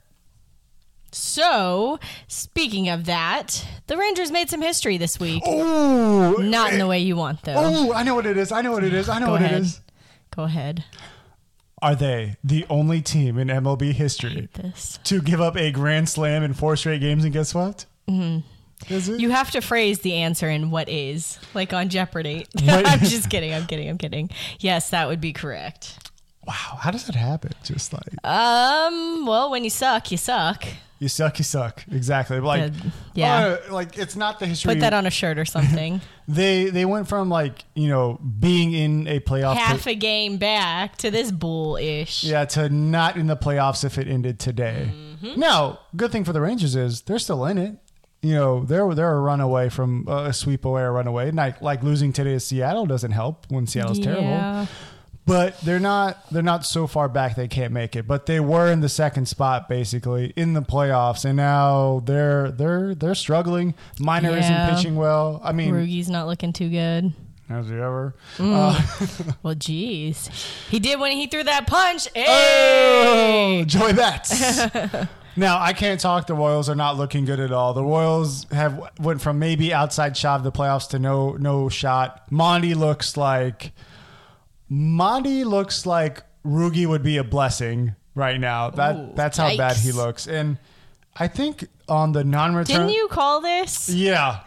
so, 1.12 2.00
speaking 2.28 2.90
of 2.90 3.06
that, 3.06 3.66
the 3.88 3.98
Rangers 3.98 4.32
made 4.32 4.50
some 4.50 4.62
history 4.62 4.98
this 4.98 5.20
week. 5.20 5.44
Oh, 5.46 6.36
Not 6.40 6.74
in 6.74 6.80
the 6.80 6.88
way 6.88 7.00
you 7.00 7.16
want, 7.16 7.42
though. 7.44 7.56
Oh, 7.58 7.94
I 7.94 8.04
know 8.04 8.16
what 8.16 8.26
it 8.26 8.38
is. 8.38 8.52
I 8.52 8.62
know 8.62 8.72
what 8.72 8.84
it 8.84 8.94
is. 8.94 9.10
I 9.10 9.20
know 9.20 9.28
Go 9.28 9.32
what 9.34 9.42
ahead. 9.42 9.60
it 9.60 9.62
is. 9.64 9.82
Go 10.36 10.44
ahead. 10.44 10.84
Are 11.82 11.96
they 11.96 12.36
the 12.44 12.66
only 12.70 13.02
team 13.02 13.38
in 13.38 13.48
MLB 13.48 13.94
history 13.94 14.50
to 15.06 15.22
give 15.22 15.40
up 15.40 15.56
a 15.56 15.72
grand 15.72 16.10
slam 16.10 16.44
in 16.44 16.54
four 16.54 16.76
straight 16.76 17.00
games 17.02 17.24
and 17.24 17.32
get 17.32 17.46
swept? 17.46 17.86
Mm-hmm. 18.10 18.94
Is 18.94 19.08
it? 19.10 19.20
You 19.20 19.30
have 19.30 19.52
to 19.52 19.62
phrase 19.62 20.00
the 20.00 20.16
answer 20.16 20.50
in 20.50 20.72
what 20.72 20.90
is, 20.90 21.40
like 21.54 21.72
on 21.74 21.90
Jeopardy. 21.90 22.46
I'm 22.68 23.00
just 23.00 23.30
kidding. 23.30 23.54
I'm 23.54 23.66
kidding. 23.66 23.90
I'm 23.90 23.98
kidding. 23.98 24.30
Yes, 24.60 24.90
that 24.90 25.08
would 25.08 25.22
be 25.22 25.32
correct. 25.34 26.10
wow, 26.46 26.54
how 26.80 26.92
does 26.92 27.06
that 27.06 27.16
happen? 27.16 27.52
Just 27.64 27.94
like 27.94 28.08
Um. 28.26 29.26
Well, 29.26 29.50
when 29.52 29.64
you 29.64 29.70
suck, 29.70 30.12
you 30.12 30.18
suck. 30.18 30.66
You 31.00 31.08
suck, 31.08 31.38
you 31.40 31.46
suck. 31.46 31.84
Exactly. 31.92 32.40
Like, 32.40 32.74
Good. 32.74 32.92
Yeah. 33.14 33.58
uh, 33.70 33.74
like 33.74 33.98
it's 33.98 34.16
not 34.16 34.40
the 34.40 34.46
history. 34.46 34.74
Put 34.76 34.82
that 34.82 34.94
on 34.94 35.06
a 35.06 35.10
shirt 35.10 35.38
or 35.40 35.46
something. 35.46 36.02
They 36.30 36.66
they 36.66 36.86
went 36.86 37.08
from 37.08 37.30
like 37.30 37.66
you 37.74 37.88
know 37.88 38.20
being 38.40 38.72
in 38.72 39.08
a 39.08 39.20
playoff. 39.20 39.56
Half 39.56 39.88
a 39.88 39.96
game 39.96 40.38
back 40.38 40.96
to 40.98 41.10
this 41.10 41.32
bullish. 41.32 42.24
Yeah, 42.24 42.46
to 42.46 42.70
not 42.70 43.16
in 43.18 43.26
the 43.26 43.36
playoffs 43.36 43.84
if 43.84 43.98
it 43.98 44.08
ended 44.08 44.38
today. 44.38 44.92
Mm-hmm. 44.94 45.40
Now, 45.40 45.80
good 45.96 46.12
thing 46.12 46.24
for 46.24 46.32
the 46.32 46.40
Rangers 46.40 46.76
is 46.76 47.02
they're 47.02 47.18
still 47.18 47.46
in 47.48 47.58
it. 47.58 47.78
You 48.22 48.36
know, 48.36 48.64
they're 48.64 48.94
they're 48.94 49.12
a 49.16 49.20
run 49.20 49.42
away 49.42 49.70
from 49.70 50.08
uh, 50.08 50.26
a 50.26 50.34
sweep 50.34 50.66
away, 50.66 50.84
a 50.84 50.92
run 50.92 51.08
away. 51.08 51.32
Like 51.32 51.64
like 51.64 51.82
losing 51.82 52.14
today 52.14 52.34
to 52.34 52.40
Seattle 52.40 52.86
doesn't 52.86 53.12
help 53.12 53.48
when 53.50 53.66
Seattle's 53.66 53.98
terrible. 53.98 54.68
But 55.30 55.62
they're 55.62 55.80
not 55.80 56.30
they're 56.32 56.42
not 56.44 56.66
so 56.66 56.88
far 56.88 57.08
back 57.08 57.36
they 57.36 57.48
can't 57.48 57.72
make 57.72 57.96
it. 57.96 58.08
But 58.08 58.26
they 58.26 58.40
were 58.40 58.72
in 58.72 58.82
the 58.82 58.90
second 58.90 59.28
spot 59.28 59.70
basically 59.70 60.34
in 60.36 60.54
the 60.54 60.62
playoffs, 60.62 61.24
and 61.24 61.38
now 61.38 62.02
they're 62.06 62.52
they're 62.52 62.96
they're 62.96 63.16
struggling. 63.16 63.76
Minor 64.00 64.32
Yeah. 64.32 64.38
isn't 64.68 64.76
pitching 64.76 64.96
well. 64.96 65.40
I 65.44 65.52
mean, 65.54 65.74
Rugi's 65.74 66.10
not 66.10 66.26
looking 66.28 66.52
too 66.52 66.70
good. 66.70 67.14
has 67.48 67.68
he 67.70 67.76
ever? 67.76 68.16
Mm. 68.38 68.54
Uh, 69.30 69.34
well, 69.44 69.56
geez, 69.56 70.30
he 70.70 70.80
did 70.80 71.00
when 71.00 71.12
he 71.12 71.28
threw 71.28 71.44
that 71.44 71.68
punch. 71.68 72.08
Oh, 72.16 73.64
Joey 73.68 73.94
Bats. 73.94 74.60
now 75.36 75.60
I 75.60 75.74
can't 75.74 76.00
talk. 76.00 76.28
The 76.28 76.34
Royals 76.34 76.70
are 76.70 76.76
not 76.76 76.98
looking 76.98 77.26
good 77.26 77.40
at 77.40 77.52
all. 77.52 77.74
The 77.74 77.84
Royals 77.84 78.46
have 78.52 78.82
went 79.00 79.22
from 79.22 79.38
maybe 79.40 79.74
outside 79.74 80.18
shot 80.18 80.38
of 80.40 80.44
the 80.44 80.52
playoffs 80.52 80.90
to 80.90 81.00
no 81.00 81.34
no 81.34 81.70
shot. 81.70 82.32
Monty 82.32 82.74
looks 82.74 83.16
like 83.18 83.72
Monty 84.70 85.44
looks 85.44 85.86
like 85.86 86.22
Rugi 86.46 86.86
would 86.86 87.04
be 87.04 87.18
a 87.18 87.24
blessing 87.24 87.96
right 88.16 88.40
now. 88.40 88.70
That 88.70 88.96
Ooh, 88.96 89.12
that's 89.16 89.38
how 89.38 89.56
bad 89.58 89.76
he 89.78 89.92
looks. 89.92 90.28
And 90.28 90.58
I 91.16 91.28
think 91.28 91.66
on 91.88 92.12
the 92.12 92.24
non-return, 92.24 92.76
Didn't 92.88 92.94
you 92.94 93.08
call 93.08 93.42
this? 93.42 93.90
Yeah. 93.90 94.42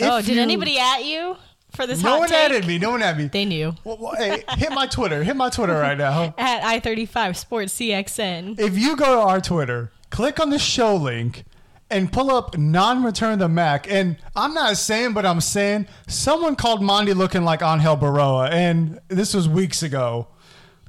oh, 0.00 0.20
did 0.22 0.36
you- 0.36 0.40
anybody 0.40 0.78
at 0.78 1.04
you 1.04 1.36
for 1.72 1.86
this 1.86 2.02
No 2.02 2.18
one 2.18 2.28
take? 2.28 2.38
added 2.38 2.66
me. 2.66 2.78
No 2.78 2.90
one 2.90 3.02
added 3.02 3.18
me. 3.22 3.28
They 3.28 3.44
knew. 3.44 3.74
Well, 3.84 3.98
well, 4.00 4.14
hey, 4.16 4.42
hit 4.56 4.72
my 4.72 4.86
Twitter. 4.86 5.22
Hit 5.22 5.36
my 5.36 5.50
Twitter 5.50 5.74
right 5.74 5.96
now. 5.98 6.34
At 6.38 6.64
I 6.64 6.80
thirty 6.80 7.06
five 7.06 7.36
Sports 7.36 7.74
CXN. 7.74 8.58
if 8.58 8.78
you 8.78 8.96
go 8.96 9.14
to 9.16 9.20
our 9.20 9.40
Twitter, 9.40 9.92
click 10.10 10.40
on 10.40 10.50
the 10.50 10.58
show 10.58 10.96
link 10.96 11.44
and 11.90 12.12
pull 12.12 12.30
up 12.30 12.56
non-return 12.56 13.38
the 13.38 13.48
Mac. 13.48 13.90
And 13.90 14.16
I'm 14.36 14.54
not 14.54 14.76
saying, 14.76 15.12
but 15.12 15.26
I'm 15.26 15.40
saying 15.40 15.86
someone 16.06 16.56
called 16.56 16.80
Mondi 16.80 17.14
looking 17.14 17.44
like 17.44 17.62
Angel 17.62 17.96
Berroa, 17.96 18.50
and 18.50 19.00
this 19.08 19.34
was 19.34 19.48
weeks 19.48 19.82
ago, 19.82 20.28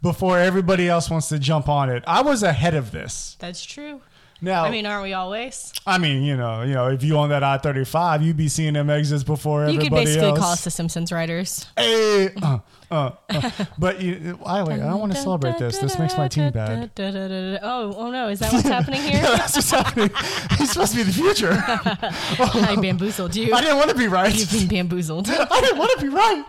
before 0.02 0.38
everybody 0.40 0.88
else 0.88 1.10
wants 1.10 1.30
to 1.30 1.40
jump 1.40 1.70
on 1.70 1.90
it. 1.90 2.04
I 2.08 2.22
was 2.22 2.44
ahead 2.44 2.74
of 2.76 2.92
this. 2.92 3.36
That's 3.40 3.64
true. 3.64 4.02
Now, 4.44 4.64
I 4.64 4.72
mean, 4.72 4.88
aren't 4.88 5.04
we 5.04 5.14
always? 5.14 5.72
I 5.86 6.00
mean, 6.00 6.24
you 6.24 6.36
know, 6.36 6.64
you 6.64 6.74
know, 6.74 6.88
if 6.88 7.04
you 7.04 7.16
on 7.20 7.30
that 7.30 7.44
I-35, 7.44 8.24
you'd 8.24 8.38
be 8.38 8.48
seeing 8.48 8.74
them 8.74 8.90
exits 8.90 9.24
before 9.24 9.68
You 9.68 9.76
everybody 9.76 9.90
could 9.90 9.96
basically 10.06 10.28
else. 10.30 10.40
call 10.40 10.52
us 10.54 10.64
the 10.64 10.72
Simpsons 10.72 11.12
writers. 11.12 11.68
Hey, 11.78 12.32
uh, 12.42 12.58
uh, 12.92 13.12
uh. 13.30 13.52
but 13.78 14.02
you, 14.02 14.38
I, 14.46 14.64
wait, 14.64 14.74
I 14.82 14.90
don't 14.90 15.00
want 15.00 15.14
to 15.14 15.18
celebrate 15.18 15.58
this. 15.58 15.78
This 15.78 15.98
makes 15.98 16.18
my 16.18 16.28
team 16.28 16.52
bad. 16.52 16.92
Oh, 17.00 17.94
oh 17.98 18.12
no! 18.12 18.28
Is 18.28 18.40
that 18.40 18.52
what's 18.52 18.68
happening 18.68 19.02
here? 19.02 19.22
That's 19.22 19.56
what's 19.56 19.72
happening. 19.72 20.10
He's 20.58 20.72
supposed 20.72 20.92
to 20.92 20.98
be 20.98 21.04
the 21.04 21.14
future. 21.14 21.54
I 21.58 22.76
bamboozled 22.80 23.36
you. 23.36 23.54
I 23.54 23.62
didn't 23.62 23.78
want 23.78 23.90
to 23.90 23.96
be 23.96 24.08
right. 24.08 24.36
You've 24.36 24.52
been 24.52 24.68
bamboozled. 24.68 25.30
I 25.32 25.62
didn't 25.62 25.78
want 25.78 25.92
to 25.98 26.06
be 26.06 26.10
right. 26.10 26.46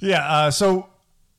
yeah. 0.00 0.28
Uh, 0.30 0.50
so 0.50 0.90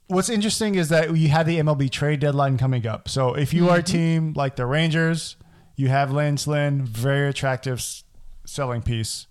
what's 0.07 0.29
interesting 0.29 0.75
is 0.75 0.89
that 0.89 1.15
you 1.15 1.29
have 1.29 1.45
the 1.45 1.59
MLB 1.59 1.89
trade 1.89 2.19
deadline 2.19 2.57
coming 2.57 2.85
up. 2.87 3.07
So 3.07 3.35
if 3.35 3.53
you 3.53 3.69
are 3.69 3.77
a 3.77 3.83
team 3.83 4.33
like 4.35 4.55
the 4.55 4.65
Rangers, 4.65 5.37
you 5.75 5.87
have 5.89 6.11
Lance 6.11 6.47
Lynn, 6.47 6.83
very 6.85 7.29
attractive 7.29 7.77
s- 7.77 8.03
selling 8.45 8.81
piece. 8.81 9.27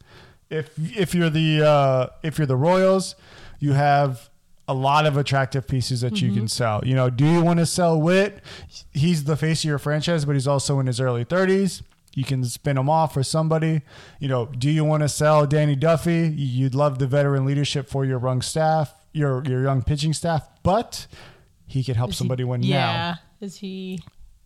If 0.48 0.70
if 0.96 1.14
you're 1.14 1.28
the 1.28 1.66
uh, 1.66 2.06
if 2.22 2.38
you're 2.38 2.46
the 2.46 2.56
Royals, 2.56 3.16
you 3.58 3.72
have 3.72 4.28
a 4.66 4.74
lot 4.74 5.06
of 5.06 5.16
attractive 5.16 5.66
pieces 5.66 6.02
that 6.02 6.20
you 6.20 6.28
can 6.28 6.40
mm-hmm. 6.40 6.46
sell. 6.46 6.82
You 6.84 6.94
know, 6.94 7.08
do 7.08 7.24
you 7.24 7.42
want 7.42 7.58
to 7.58 7.66
sell 7.66 8.00
Whit? 8.00 8.42
He's 8.92 9.24
the 9.24 9.36
face 9.36 9.64
of 9.64 9.68
your 9.68 9.78
franchise, 9.78 10.24
but 10.26 10.34
he's 10.34 10.46
also 10.46 10.78
in 10.78 10.86
his 10.86 11.00
early 11.00 11.24
30s. 11.24 11.82
You 12.14 12.24
can 12.24 12.44
spin 12.44 12.76
him 12.76 12.90
off 12.90 13.14
for 13.14 13.22
somebody. 13.22 13.82
You 14.18 14.28
know, 14.28 14.46
do 14.46 14.70
you 14.70 14.84
want 14.84 15.02
to 15.04 15.08
sell 15.08 15.46
Danny 15.46 15.76
Duffy? 15.76 16.32
You'd 16.36 16.74
love 16.74 16.98
the 16.98 17.06
veteran 17.06 17.46
leadership 17.46 17.88
for 17.88 18.04
your 18.04 18.20
young 18.20 18.42
staff, 18.42 18.92
your 19.12 19.42
your 19.44 19.62
young 19.62 19.82
pitching 19.82 20.12
staff, 20.12 20.48
but 20.62 21.06
he 21.66 21.84
could 21.84 21.96
help 21.96 22.12
somebody 22.12 22.44
win 22.44 22.62
now. 22.62 22.66
Yeah. 22.66 23.14
Is 23.40 23.58
he? 23.58 24.00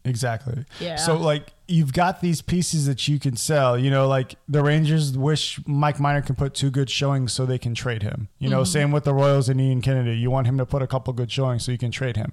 Exactly. 0.04 0.64
Yeah. 0.80 0.96
So 0.96 1.16
like 1.16 1.52
you've 1.68 1.92
got 1.92 2.20
these 2.20 2.42
pieces 2.42 2.86
that 2.86 3.06
you 3.08 3.18
can 3.20 3.36
sell. 3.36 3.78
You 3.78 3.88
know, 3.90 4.08
like 4.08 4.34
the 4.48 4.62
Rangers 4.62 5.16
wish 5.16 5.60
Mike 5.66 6.00
Minor 6.00 6.20
can 6.20 6.34
put 6.34 6.54
two 6.54 6.70
good 6.70 6.90
showings 6.90 7.32
so 7.32 7.46
they 7.46 7.56
can 7.56 7.72
trade 7.74 8.02
him. 8.02 8.28
You 8.38 8.50
know, 8.50 8.62
Mm-hmm. 8.62 8.72
same 8.72 8.90
with 8.92 9.04
the 9.04 9.14
Royals 9.14 9.48
and 9.48 9.60
Ian 9.60 9.80
Kennedy. 9.80 10.16
You 10.18 10.30
want 10.30 10.48
him 10.48 10.58
to 10.58 10.66
put 10.66 10.82
a 10.82 10.86
couple 10.88 11.12
good 11.12 11.30
showings 11.30 11.64
so 11.64 11.70
you 11.72 11.78
can 11.78 11.90
trade 11.92 12.16
him. 12.16 12.32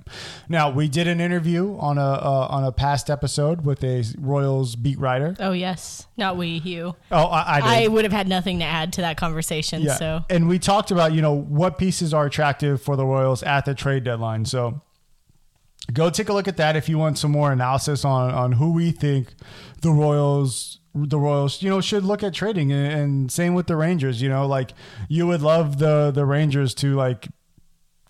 Now 0.49 0.69
we 0.71 0.87
did 0.89 1.07
an 1.07 1.21
interview 1.21 1.77
on 1.79 1.97
a 1.97 2.01
uh, 2.01 2.47
on 2.49 2.63
a 2.63 2.71
past 2.71 3.09
episode 3.09 3.63
with 3.63 3.83
a 3.83 4.03
Royals 4.17 4.75
beat 4.75 4.97
writer. 4.99 5.35
Oh 5.39 5.51
yes, 5.51 6.07
not 6.17 6.35
we. 6.37 6.57
Hugh. 6.59 6.95
Oh, 7.11 7.25
I, 7.25 7.57
I 7.57 7.61
did. 7.61 7.67
I 7.85 7.87
would 7.87 8.03
have 8.03 8.11
had 8.13 8.27
nothing 8.27 8.59
to 8.59 8.65
add 8.65 8.93
to 8.93 9.01
that 9.01 9.15
conversation. 9.17 9.83
Yeah. 9.83 9.93
So 9.95 10.25
And 10.29 10.47
we 10.49 10.57
talked 10.59 10.89
about, 10.91 11.13
you 11.13 11.21
know, 11.21 11.33
what 11.35 11.77
pieces 11.77 12.13
are 12.15 12.25
attractive 12.25 12.81
for 12.81 12.95
the 12.95 13.05
Royals 13.05 13.43
at 13.43 13.65
the 13.65 13.75
trade 13.75 14.03
deadline. 14.03 14.45
So 14.45 14.81
go 15.93 16.09
take 16.09 16.29
a 16.29 16.33
look 16.33 16.47
at 16.47 16.57
that 16.57 16.75
if 16.75 16.89
you 16.89 16.97
want 16.97 17.17
some 17.17 17.31
more 17.31 17.51
analysis 17.51 18.05
on 18.05 18.31
on 18.31 18.53
who 18.53 18.73
we 18.73 18.91
think 18.91 19.33
the 19.81 19.91
Royals 19.91 20.79
the 20.95 21.19
Royals, 21.19 21.61
you 21.61 21.69
know, 21.69 21.81
should 21.81 22.03
look 22.03 22.23
at 22.23 22.33
trading 22.33 22.71
and, 22.71 22.91
and 22.91 23.31
same 23.31 23.53
with 23.53 23.67
the 23.67 23.75
Rangers, 23.75 24.21
you 24.21 24.29
know, 24.29 24.47
like 24.47 24.71
you 25.07 25.27
would 25.27 25.41
love 25.41 25.79
the 25.79 26.11
the 26.11 26.25
Rangers 26.25 26.73
to 26.75 26.95
like 26.95 27.27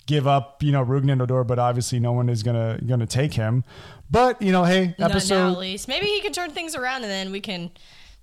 give 0.06 0.26
up, 0.26 0.64
you 0.64 0.72
know, 0.72 0.84
Rougned 0.84 1.22
Odor, 1.22 1.44
but 1.44 1.60
obviously 1.60 2.00
no 2.00 2.12
one 2.12 2.30
is 2.30 2.42
gonna 2.42 2.80
gonna 2.86 3.06
take 3.06 3.34
him. 3.34 3.64
But, 4.10 4.42
you 4.42 4.52
know, 4.52 4.64
hey, 4.64 4.96
not 4.98 5.00
now, 5.00 5.06
episode 5.08 5.52
at 5.52 5.60
least. 5.60 5.88
Maybe 5.88 6.08
he 6.08 6.20
can 6.22 6.32
turn 6.32 6.50
things 6.50 6.76
around, 6.76 7.04
and 7.04 7.12
then 7.12 7.32
we 7.32 7.40
can, 7.40 7.70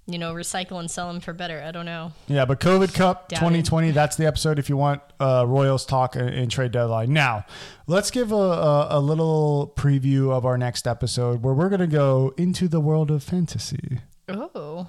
you 0.07 0.19
know, 0.19 0.33
recycle 0.33 0.79
and 0.79 0.91
sell 0.91 1.13
them 1.13 1.21
for 1.21 1.33
better. 1.33 1.63
I 1.63 1.73
don't 1.73 1.87
know. 1.87 2.13
Yeah, 2.29 2.45
but 2.45 2.61
COVID 2.61 2.95
Cup 2.95 3.29
Doubt 3.29 3.41
2020, 3.41 3.91
that's 3.91 4.17
the 4.17 4.27
episode 4.27 4.59
if 4.59 4.69
you 4.69 4.77
want 4.77 5.03
uh, 5.19 5.45
Royals 5.47 5.85
talk 5.85 6.17
and, 6.17 6.51
trade 6.51 6.73
deadline. 6.73 7.13
Now, 7.13 7.45
let's 7.87 8.11
give 8.11 8.31
a, 8.31 8.35
a, 8.35 8.99
a 8.99 9.01
little 9.01 9.73
preview 9.77 10.31
of 10.31 10.47
our 10.47 10.57
next 10.57 10.87
episode 10.87 11.43
where 11.43 11.55
we're 11.55 11.69
going 11.69 11.81
to 11.81 11.87
go 11.87 12.33
into 12.37 12.69
the 12.69 12.81
world 12.81 13.11
of 13.11 13.23
fantasy. 13.23 14.01
Oh, 14.29 14.89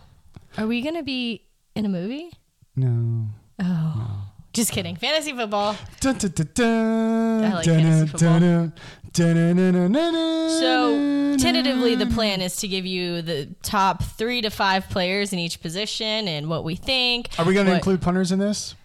are 0.57 0.65
we 0.65 0.81
gonna 0.81 1.03
be 1.03 1.43
in 1.75 1.85
a 1.85 1.89
movie? 1.89 2.31
No. 2.75 3.27
Oh, 3.61 4.23
just 4.53 4.71
kidding. 4.71 4.95
Fantasy 4.95 5.31
football. 5.33 5.75
Dun, 5.99 6.17
dun, 6.17 6.31
dun, 6.31 6.49
dun, 6.55 7.43
I 7.43 7.53
like 7.53 7.65
dun, 7.65 7.83
fantasy 7.83 8.07
football. 8.07 8.71
So 10.59 11.35
tentatively, 11.37 11.95
the 11.95 12.05
plan 12.07 12.41
is 12.41 12.55
to 12.57 12.67
give 12.67 12.85
you 12.85 13.21
the 13.21 13.47
top 13.63 14.03
three 14.03 14.41
to 14.41 14.49
five 14.49 14.89
players 14.89 15.33
in 15.33 15.39
each 15.39 15.61
position 15.61 16.27
and 16.27 16.49
what 16.49 16.63
we 16.63 16.75
think. 16.75 17.29
Are 17.37 17.45
we 17.45 17.53
going 17.53 17.65
to 17.65 17.71
what- 17.73 17.77
include 17.77 18.01
punters 18.01 18.31
in 18.31 18.39
this? 18.39 18.75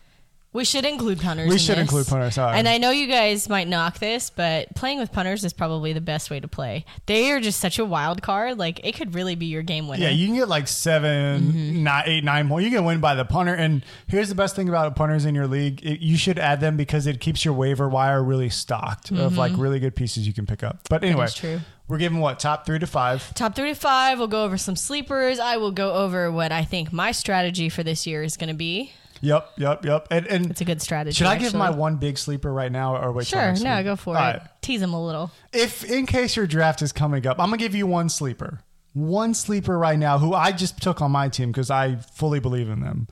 We 0.54 0.66
should 0.66 0.84
include 0.84 1.18
punters. 1.18 1.48
We 1.48 1.54
in 1.54 1.58
should 1.58 1.76
this. 1.76 1.82
include 1.82 2.06
punters, 2.06 2.36
right. 2.36 2.54
And 2.58 2.68
I 2.68 2.76
know 2.76 2.90
you 2.90 3.06
guys 3.06 3.48
might 3.48 3.68
knock 3.68 3.98
this, 4.00 4.28
but 4.28 4.74
playing 4.74 4.98
with 4.98 5.10
punters 5.10 5.44
is 5.46 5.54
probably 5.54 5.94
the 5.94 6.00
best 6.02 6.28
way 6.30 6.40
to 6.40 6.46
play. 6.48 6.84
They 7.06 7.30
are 7.32 7.40
just 7.40 7.58
such 7.58 7.78
a 7.78 7.84
wild 7.86 8.20
card. 8.20 8.58
Like 8.58 8.84
it 8.86 8.94
could 8.94 9.14
really 9.14 9.34
be 9.34 9.46
your 9.46 9.62
game 9.62 9.88
winner. 9.88 10.02
Yeah, 10.02 10.10
you 10.10 10.26
can 10.26 10.36
get 10.36 10.48
like 10.48 10.68
7 10.68 11.42
Mm-hmm. 11.42 11.82
nine, 11.82 12.02
eight, 12.06 12.22
nine 12.24 12.46
more. 12.46 12.60
You 12.60 12.70
can 12.70 12.84
win 12.84 13.00
by 13.00 13.14
the 13.14 13.24
punter. 13.24 13.54
And 13.54 13.82
here's 14.08 14.28
the 14.28 14.34
best 14.34 14.54
thing 14.54 14.68
about 14.68 14.94
punters 14.94 15.24
in 15.24 15.34
your 15.34 15.46
league: 15.46 15.82
it, 15.82 16.00
you 16.00 16.18
should 16.18 16.38
add 16.38 16.60
them 16.60 16.76
because 16.76 17.06
it 17.06 17.18
keeps 17.20 17.44
your 17.46 17.54
waiver 17.54 17.88
wire 17.88 18.22
really 18.22 18.50
stocked 18.50 19.10
of 19.10 19.38
like 19.38 19.52
really 19.56 19.80
good 19.80 19.96
pieces 19.96 20.26
you 20.26 20.34
can 20.34 20.44
pick 20.44 20.62
up. 20.62 20.80
But 20.90 21.02
anyway, 21.02 21.28
true. 21.34 21.60
we're 21.88 21.96
giving 21.98 22.18
what 22.20 22.38
top 22.38 22.66
three 22.66 22.78
to 22.78 22.86
five. 22.86 23.32
Top 23.34 23.54
three 23.54 23.70
to 23.70 23.74
five. 23.74 24.18
We'll 24.18 24.28
go 24.28 24.44
over 24.44 24.58
some 24.58 24.76
sleepers. 24.76 25.38
I 25.40 25.56
will 25.56 25.72
go 25.72 25.94
over 25.94 26.30
what 26.30 26.52
I 26.52 26.62
think 26.64 26.92
my 26.92 27.10
strategy 27.12 27.70
for 27.70 27.82
this 27.82 28.06
year 28.06 28.22
is 28.22 28.36
going 28.36 28.48
to 28.48 28.54
be. 28.54 28.92
Yep, 29.22 29.52
yep, 29.56 29.84
yep. 29.84 30.08
And, 30.10 30.26
and 30.26 30.50
It's 30.50 30.60
a 30.60 30.64
good 30.64 30.82
strategy. 30.82 31.14
should 31.16 31.28
I 31.28 31.36
give 31.36 31.46
actually. 31.46 31.58
my 31.60 31.70
one 31.70 31.96
big 31.96 32.18
sleeper 32.18 32.52
right 32.52 32.70
now, 32.70 32.96
or 32.96 33.12
wait? 33.12 33.26
Sure. 33.26 33.52
No, 33.54 33.82
go 33.82 33.96
for 33.96 34.16
All 34.16 34.22
it. 34.22 34.32
right. 34.32 34.42
Tease 34.62 34.80
them 34.80 34.92
a 34.92 35.04
little. 35.04 35.30
If 35.52 35.84
in 35.88 36.06
case 36.06 36.36
your 36.36 36.46
draft 36.46 36.82
is 36.82 36.92
coming 36.92 37.26
up, 37.26 37.38
I'm 37.38 37.46
gonna 37.46 37.56
give 37.56 37.74
you 37.74 37.86
one 37.86 38.08
sleeper. 38.08 38.60
One 38.94 39.32
sleeper 39.32 39.78
right 39.78 39.98
now 39.98 40.18
who 40.18 40.34
I 40.34 40.52
just 40.52 40.82
took 40.82 41.00
on 41.00 41.12
my 41.12 41.28
team 41.28 41.50
because 41.52 41.70
I 41.70 41.96
fully 41.96 42.40
believe 42.40 42.68
in 42.68 42.80
them. 42.80 43.08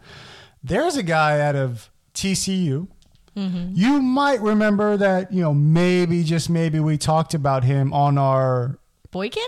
There's 0.62 0.96
a 0.96 1.02
guy 1.02 1.40
out 1.40 1.56
of 1.56 1.88
TCU. 2.14 2.88
Mm-hmm. 3.36 3.70
You 3.74 4.02
might 4.02 4.40
remember 4.40 4.96
that, 4.96 5.32
you 5.32 5.40
know, 5.40 5.54
maybe 5.54 6.24
just 6.24 6.50
maybe 6.50 6.80
we 6.80 6.98
talked 6.98 7.32
about 7.32 7.64
him 7.64 7.92
on 7.94 8.18
our 8.18 8.78
Boykin? 9.12 9.42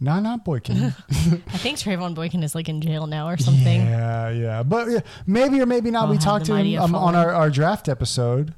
No, 0.00 0.18
not 0.18 0.44
Boykin. 0.44 0.76
I 1.10 1.58
think 1.58 1.78
Trevone 1.78 2.14
Boykin 2.14 2.42
is 2.42 2.54
like 2.54 2.68
in 2.68 2.80
jail 2.80 3.06
now 3.06 3.28
or 3.28 3.36
something. 3.36 3.82
yeah, 3.82 4.30
yeah. 4.30 4.62
But 4.62 4.88
yeah, 4.90 5.00
maybe 5.26 5.60
or 5.60 5.66
maybe 5.66 5.90
not 5.90 6.08
Oh, 6.08 6.10
we 6.10 6.16
how 6.16 6.22
talked 6.22 6.44
the 6.46 6.52
to 6.52 6.52
mighty 6.54 6.74
him 6.74 6.80
have 6.80 6.88
um, 6.90 6.94
on 6.94 7.12
fallen. 7.14 7.28
our, 7.28 7.34
our 7.34 7.50
draft 7.50 7.88
episode. 7.88 8.54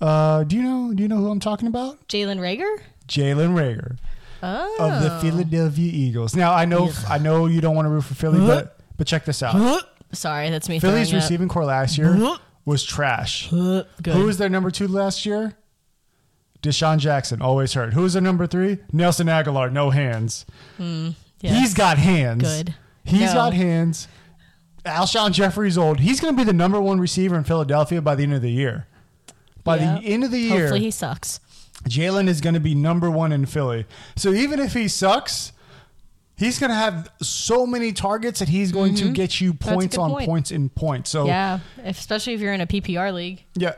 Uh, 0.00 0.44
do 0.44 0.56
you 0.56 0.62
know 0.62 0.94
do 0.94 1.02
you 1.02 1.08
know 1.08 1.18
who 1.18 1.28
I'm 1.30 1.40
talking 1.40 1.68
about? 1.68 2.08
Jalen 2.08 2.38
Reagor? 2.38 2.80
Jalen 3.06 3.54
Reagor. 3.54 3.98
Oh. 4.42 4.76
of 4.80 5.02
the 5.02 5.10
Philadelphia 5.20 5.92
Eagles. 5.92 6.34
Now 6.34 6.54
I 6.54 6.64
know 6.64 6.90
I 7.08 7.18
know 7.18 7.44
you 7.44 7.60
don't 7.60 7.76
want 7.76 7.84
to 7.84 7.90
root 7.90 8.04
for 8.04 8.14
Philly, 8.14 8.38
but 8.40 8.78
but 8.96 9.06
check 9.06 9.26
this 9.26 9.42
out. 9.42 9.84
Sorry, 10.12 10.48
that's 10.48 10.68
me. 10.68 10.80
Philly's 10.80 11.10
throwing 11.10 11.22
receiving 11.22 11.48
corps 11.48 11.66
last 11.66 11.98
year 11.98 12.18
was 12.64 12.82
trash. 12.82 13.50
Good. 13.50 13.86
Who 14.06 14.24
was 14.24 14.38
their 14.38 14.48
number 14.48 14.70
two 14.70 14.88
last 14.88 15.26
year? 15.26 15.54
DeSean 16.62 16.98
Jackson, 16.98 17.40
always 17.40 17.72
hurt. 17.74 17.94
Who's 17.94 18.12
their 18.12 18.22
number 18.22 18.46
three? 18.46 18.78
Nelson 18.92 19.26
Agholor, 19.28 19.72
no 19.72 19.90
hands. 19.90 20.44
Yes. 20.78 21.14
He's 21.40 21.74
got 21.74 21.96
hands. 21.98 22.42
Good. 22.42 22.74
He's 23.04 23.30
No. 23.30 23.34
got 23.34 23.54
hands. 23.54 24.08
Alshon 24.84 25.32
Jeffery's 25.32 25.76
old. 25.78 26.00
He's 26.00 26.20
going 26.20 26.34
to 26.34 26.38
be 26.38 26.44
the 26.44 26.52
number 26.52 26.80
one 26.80 27.00
receiver 27.00 27.36
in 27.36 27.44
Philadelphia 27.44 28.00
by 28.02 28.14
the 28.14 28.22
end 28.24 28.34
of 28.34 28.42
the 28.42 28.50
year. 28.50 28.86
By 29.64 29.76
Yep. 29.76 30.00
the 30.02 30.06
end 30.08 30.24
of 30.24 30.30
the 30.30 30.38
year, 30.38 30.60
Hopefully 30.60 30.80
he 30.80 30.90
sucks. 30.90 31.40
Jalen 31.88 32.28
is 32.28 32.40
going 32.40 32.54
to 32.54 32.60
be 32.60 32.74
number 32.74 33.10
one 33.10 33.32
in 33.32 33.46
Philly. 33.46 33.86
So 34.16 34.32
even 34.32 34.58
if 34.60 34.72
he 34.74 34.88
sucks, 34.88 35.52
he's 36.36 36.58
going 36.58 36.70
to 36.70 36.76
have 36.76 37.10
so 37.22 37.66
many 37.66 37.92
targets 37.92 38.38
that 38.40 38.48
he's 38.48 38.72
going 38.72 38.94
to 38.96 39.10
get 39.10 39.40
you 39.40 39.52
Mm-hmm. 39.54 39.74
points 39.74 39.98
on 39.98 40.10
point. 40.10 40.26
points 40.26 40.50
and 40.50 40.74
points. 40.74 41.10
So 41.10 41.26
Yeah, 41.26 41.60
especially 41.84 42.34
if 42.34 42.40
you're 42.40 42.52
in 42.54 42.60
a 42.62 42.66
PPR 42.66 43.12
league. 43.14 43.44
yeah, 43.54 43.74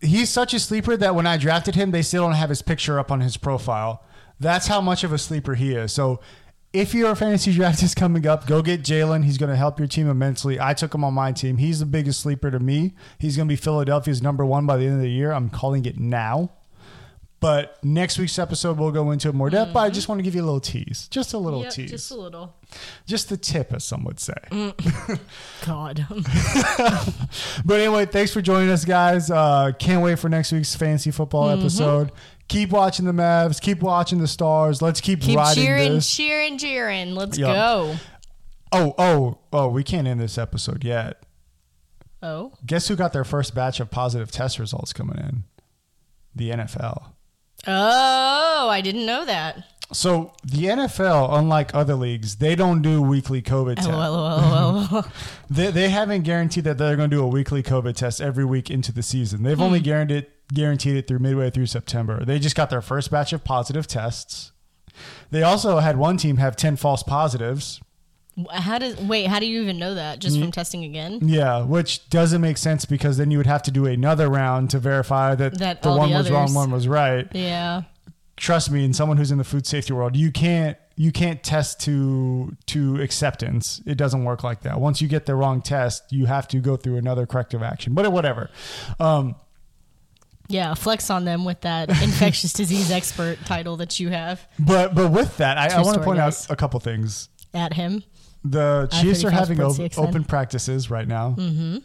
he's 0.00 0.30
such 0.30 0.54
a 0.54 0.60
sleeper 0.60 0.96
that 0.96 1.14
when 1.14 1.26
I 1.26 1.36
drafted 1.36 1.74
him, 1.74 1.90
they 1.90 2.02
still 2.02 2.24
don't 2.24 2.34
have 2.34 2.48
his 2.48 2.62
picture 2.62 2.98
up 2.98 3.10
on 3.10 3.20
his 3.20 3.36
profile. 3.36 4.04
That's 4.38 4.66
how 4.66 4.80
much 4.80 5.04
of 5.04 5.12
a 5.12 5.18
sleeper 5.18 5.54
he 5.54 5.74
is. 5.74 5.92
So 5.92 6.20
if 6.72 6.94
your 6.94 7.14
fantasy 7.14 7.52
draft 7.52 7.82
is 7.82 7.94
coming 7.94 8.26
up, 8.26 8.46
go 8.46 8.62
get 8.62 8.82
Jalen. 8.82 9.24
He's 9.24 9.38
going 9.38 9.50
to 9.50 9.56
help 9.56 9.78
your 9.78 9.88
team 9.88 10.08
immensely. 10.08 10.60
I 10.60 10.74
took 10.74 10.94
him 10.94 11.04
on 11.04 11.14
my 11.14 11.32
team. 11.32 11.58
He's 11.58 11.80
the 11.80 11.86
biggest 11.86 12.20
sleeper 12.20 12.50
to 12.50 12.58
me. 12.58 12.94
He's 13.18 13.36
going 13.36 13.48
to 13.48 13.52
be 13.52 13.56
Philadelphia's 13.56 14.22
number 14.22 14.44
one 14.44 14.66
by 14.66 14.76
the 14.76 14.86
end 14.86 14.96
of 14.96 15.02
the 15.02 15.10
year. 15.10 15.32
I'm 15.32 15.50
calling 15.50 15.84
it 15.84 15.98
now. 15.98 16.52
But 17.40 17.82
next 17.82 18.18
week's 18.18 18.38
episode, 18.38 18.76
we'll 18.78 18.90
go 18.90 19.12
into 19.12 19.30
it 19.30 19.34
more 19.34 19.48
depth. 19.48 19.72
But 19.72 19.80
I 19.80 19.88
just 19.90 20.08
want 20.08 20.18
to 20.18 20.22
give 20.22 20.34
you 20.34 20.42
a 20.42 20.44
little 20.44 20.60
tease, 20.60 21.08
just 21.08 21.32
a 21.32 21.38
little 21.38 21.62
Yep, 21.62 21.72
tease, 21.72 21.90
just 21.90 22.10
a 22.10 22.14
little. 22.14 22.54
Just 23.06 23.30
the 23.30 23.38
tip, 23.38 23.72
as 23.72 23.82
some 23.82 24.04
would 24.04 24.20
say. 24.20 24.34
God. 25.64 26.06
But 27.64 27.80
anyway, 27.80 28.06
thanks 28.06 28.32
for 28.32 28.42
joining 28.42 28.70
us, 28.70 28.84
guys. 28.84 29.30
Uh, 29.30 29.72
can't 29.78 30.02
wait 30.02 30.18
for 30.18 30.28
next 30.28 30.52
week's 30.52 30.74
fantasy 30.74 31.10
football 31.10 31.48
Mm-hmm. 31.48 31.60
episode. 31.60 32.12
Keep 32.48 32.70
watching 32.70 33.06
the 33.06 33.12
Mavs. 33.12 33.60
Keep 33.60 33.80
watching 33.80 34.18
the 34.18 34.26
Stars. 34.28 34.82
Let's 34.82 35.00
keep, 35.00 35.20
Keep 35.20 35.36
riding 35.38 35.62
cheering, 35.64 35.94
this. 35.94 36.14
cheering, 36.14 36.58
cheering. 36.58 37.14
Let's 37.14 37.38
Yep. 37.38 37.46
go. 37.54 37.96
Oh, 38.72 38.94
oh, 38.98 39.38
oh! 39.52 39.68
We 39.68 39.82
can't 39.82 40.06
end 40.06 40.20
this 40.20 40.36
episode 40.38 40.84
yet. 40.84 41.22
Oh, 42.22 42.52
Guess 42.66 42.88
who 42.88 42.96
got 42.96 43.12
their 43.12 43.24
first 43.24 43.54
batch 43.54 43.80
of 43.80 43.90
positive 43.90 44.30
test 44.30 44.58
results 44.58 44.92
coming 44.92 45.16
in? 45.18 45.44
The 46.34 46.50
NFL. 46.50 47.12
Oh! 47.66 48.68
I 48.70 48.80
didn't 48.80 49.06
know 49.06 49.24
that. 49.24 49.64
So 49.92 50.34
the 50.44 50.66
NFL, 50.66 51.32
unlike 51.32 51.74
other 51.74 51.94
leagues, 51.94 52.36
they 52.36 52.54
don't 52.54 52.80
do 52.80 53.02
weekly 53.02 53.42
COVID 53.42 53.76
oh, 53.80 54.84
tests. 54.84 54.92
LOL. 54.92 55.04
They, 55.50 55.70
they 55.72 55.88
haven't 55.88 56.22
guaranteed 56.22 56.64
that 56.64 56.78
they're 56.78 56.96
going 56.96 57.10
to 57.10 57.16
do 57.16 57.22
a 57.22 57.26
weekly 57.26 57.62
COVID 57.62 57.96
test 57.96 58.20
every 58.20 58.44
week 58.44 58.70
into 58.70 58.92
the 58.92 59.02
season. 59.02 59.42
They've 59.42 59.60
only 59.60 59.80
hmm. 59.80 59.84
guaranteed 59.84 60.26
guaranteed 60.52 60.96
it 60.96 61.06
through 61.06 61.20
midway 61.20 61.50
through 61.50 61.66
September. 61.66 62.24
They 62.24 62.38
just 62.38 62.56
got 62.56 62.70
their 62.70 62.82
first 62.82 63.10
batch 63.10 63.32
of 63.32 63.44
positive 63.44 63.86
tests. 63.86 64.52
They 65.30 65.42
also 65.42 65.78
had 65.78 65.96
one 65.96 66.16
team 66.16 66.38
have 66.38 66.56
10 66.56 66.76
false 66.76 67.02
positives. 67.02 67.80
How 68.52 68.78
does 68.78 68.96
wait? 68.96 69.26
How 69.26 69.38
do 69.40 69.46
you 69.46 69.60
even 69.62 69.78
know 69.78 69.94
that? 69.94 70.18
Just 70.18 70.38
from 70.38 70.50
testing 70.52 70.84
again? 70.84 71.18
Yeah, 71.22 71.62
which 71.62 72.08
doesn't 72.10 72.40
make 72.40 72.56
sense 72.58 72.84
because 72.84 73.16
then 73.16 73.30
you 73.30 73.38
would 73.38 73.46
have 73.46 73.62
to 73.64 73.70
do 73.70 73.86
another 73.86 74.28
round 74.28 74.70
to 74.70 74.78
verify 74.78 75.34
that, 75.34 75.58
That 75.58 75.82
the 75.82 75.88
all 75.90 75.98
one 75.98 76.10
the 76.10 76.16
was 76.18 76.30
wrong, 76.30 76.42
others- 76.44 76.54
one 76.54 76.70
was 76.70 76.88
right. 76.88 77.26
Yeah. 77.32 77.82
Trust 78.36 78.70
me, 78.70 78.84
and 78.84 78.96
someone 78.96 79.18
who's 79.18 79.30
in 79.30 79.36
the 79.38 79.44
food 79.44 79.66
safety 79.66 79.92
world, 79.92 80.16
you 80.16 80.30
can't 80.32 80.78
you 80.96 81.12
can't 81.12 81.42
test 81.42 81.80
to 81.80 82.56
to 82.66 83.00
acceptance. 83.02 83.82
It 83.84 83.96
doesn't 83.96 84.24
work 84.24 84.42
like 84.44 84.62
that. 84.62 84.80
Once 84.80 85.02
you 85.02 85.08
get 85.08 85.26
the 85.26 85.34
wrong 85.34 85.60
test, 85.60 86.04
you 86.10 86.24
have 86.26 86.48
to 86.48 86.58
go 86.60 86.76
through 86.76 86.96
another 86.96 87.26
corrective 87.26 87.62
action. 87.62 87.92
But 87.94 88.10
whatever. 88.12 88.48
Um, 88.98 89.34
Yeah, 90.48 90.72
flex 90.74 91.10
on 91.10 91.24
them 91.26 91.44
with 91.44 91.60
that 91.62 91.88
infectious 92.02 92.52
disease 92.54 92.90
expert 92.90 93.38
title 93.44 93.76
that 93.76 94.00
you 94.00 94.08
have 94.08 94.46
But 94.58 94.94
but 94.94 95.10
with 95.10 95.36
that, 95.36 95.58
I, 95.58 95.66
I 95.68 95.74
want 95.82 95.86
to 95.88 95.92
story, 95.92 96.04
point 96.04 96.18
guys. 96.18 96.46
out 96.46 96.52
a 96.52 96.56
couple 96.56 96.80
things. 96.80 97.28
at 97.52 97.74
him. 97.74 98.02
The 98.44 98.88
Chiefs 99.00 99.24
are 99.24 99.30
having 99.30 99.60
open 99.60 100.24
practices 100.24 100.90
right 100.90 101.06
now. 101.06 101.34
Mm-hmm. 101.38 101.78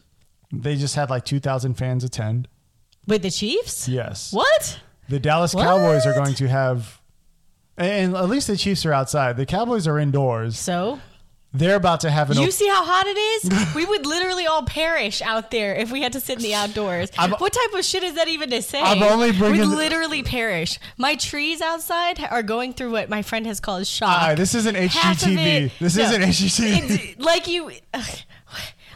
They 0.51 0.75
just 0.75 0.95
had 0.95 1.09
like 1.09 1.25
two 1.25 1.39
thousand 1.39 1.73
fans 1.73 2.03
attend. 2.03 2.47
Wait, 3.07 3.21
the 3.21 3.31
Chiefs? 3.31 3.87
Yes. 3.87 4.31
What? 4.31 4.79
The 5.09 5.19
Dallas 5.19 5.53
Cowboys 5.53 6.05
are 6.05 6.13
going 6.13 6.33
to 6.35 6.47
have, 6.47 7.01
and 7.77 8.15
at 8.15 8.29
least 8.29 8.47
the 8.47 8.57
Chiefs 8.57 8.85
are 8.85 8.93
outside. 8.93 9.37
The 9.37 9.45
Cowboys 9.45 9.85
are 9.87 9.99
indoors. 9.99 10.57
So 10.57 10.99
They're 11.57 11.75
about 11.75 12.01
to 12.01 12.11
have 12.11 12.29
an. 12.31 12.37
you 12.37 12.45
op- 12.47 12.51
see 12.51 12.67
how 12.67 12.83
hot 12.83 13.07
it 13.07 13.17
is? 13.17 13.73
we 13.75 13.85
would 13.85 14.05
literally 14.05 14.45
all 14.45 14.63
perish 14.63 15.21
out 15.21 15.51
there 15.51 15.73
if 15.75 15.91
we 15.91 16.01
had 16.01 16.13
to 16.13 16.19
sit 16.19 16.37
in 16.37 16.43
the 16.43 16.53
outdoors. 16.55 17.09
I'm- 17.17 17.31
what 17.31 17.53
type 17.53 17.73
of 17.79 17.85
shit 17.85 18.03
is 18.03 18.15
that 18.15 18.27
even 18.27 18.49
to 18.49 18.61
say? 18.61 18.81
I'm 18.81 19.01
only 19.03 19.31
bringing 19.31 19.61
We'd 19.69 19.75
literally 19.75 20.21
perish. 20.23 20.79
My 20.97 21.15
trees 21.15 21.61
outside 21.61 22.19
are 22.29 22.43
going 22.43 22.73
through 22.73 22.91
what 22.91 23.09
my 23.09 23.21
friend 23.21 23.45
has 23.47 23.59
called 23.59 23.87
shock. 23.87 24.21
Right, 24.21 24.35
this 24.35 24.53
isn't 24.55 24.75
HGTV. 24.75 25.37
it- 25.37 25.71
This 25.79 25.95
no, 25.95 26.03
isn't 26.03 26.21
HGTV. 26.21 27.19
like 27.23 27.47
you 27.47 27.71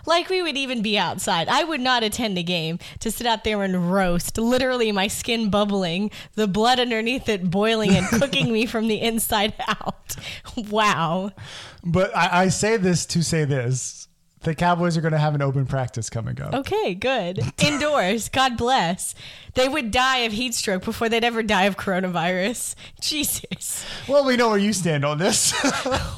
like 0.06 0.30
we 0.30 0.42
would 0.42 0.58
even 0.58 0.82
be 0.82 0.98
outside. 0.98 1.48
I 1.48 1.64
would 1.64 1.82
not 1.82 2.04
attend 2.04 2.38
a 2.38 2.44
game 2.44 2.80
to 3.00 3.12
sit 3.12 3.26
out 3.26 3.44
there 3.44 3.64
and 3.64 3.92
roast 3.92 4.38
literally 4.38 4.92
my 4.92 5.08
skin 5.08 5.50
bubbling 5.50 6.12
the 6.36 6.48
blood 6.48 6.80
underneath 6.80 7.30
it 7.30 7.50
boiling 7.50 7.96
and 7.96 8.08
cooking 8.08 8.52
me 8.52 8.66
from 8.66 8.88
the 8.88 9.02
inside 9.02 9.54
out. 9.68 10.16
Wow. 10.70 11.32
But 11.84 12.16
I, 12.16 12.44
I 12.44 12.48
say 12.50 12.78
this 12.78 13.06
to 13.08 13.24
say 13.24 13.46
this: 13.46 14.09
the 14.42 14.56
Cowboys 14.56 14.96
are 14.98 15.02
going 15.02 15.12
to 15.12 15.18
have 15.20 15.36
an 15.36 15.42
open 15.42 15.66
practice 15.66 16.10
coming 16.10 16.42
up. 16.42 16.54
okay 16.54 16.94
good 16.94 17.40
indoors 17.64 18.30
god 18.30 18.56
bless 18.58 19.14
they 19.56 19.68
would 19.68 19.92
die 19.92 20.20
of 20.20 20.32
heat 20.32 20.54
stroke 20.54 20.86
before 20.86 21.10
they'd 21.10 21.24
ever 21.24 21.44
die 21.44 21.64
of 21.64 21.76
coronavirus 21.78 22.76
jesus 23.02 23.86
Well, 24.08 24.24
we 24.26 24.38
know 24.38 24.50
where 24.50 24.58
you 24.58 24.74
stand 24.74 25.04
on 25.06 25.18
this. 25.18 25.54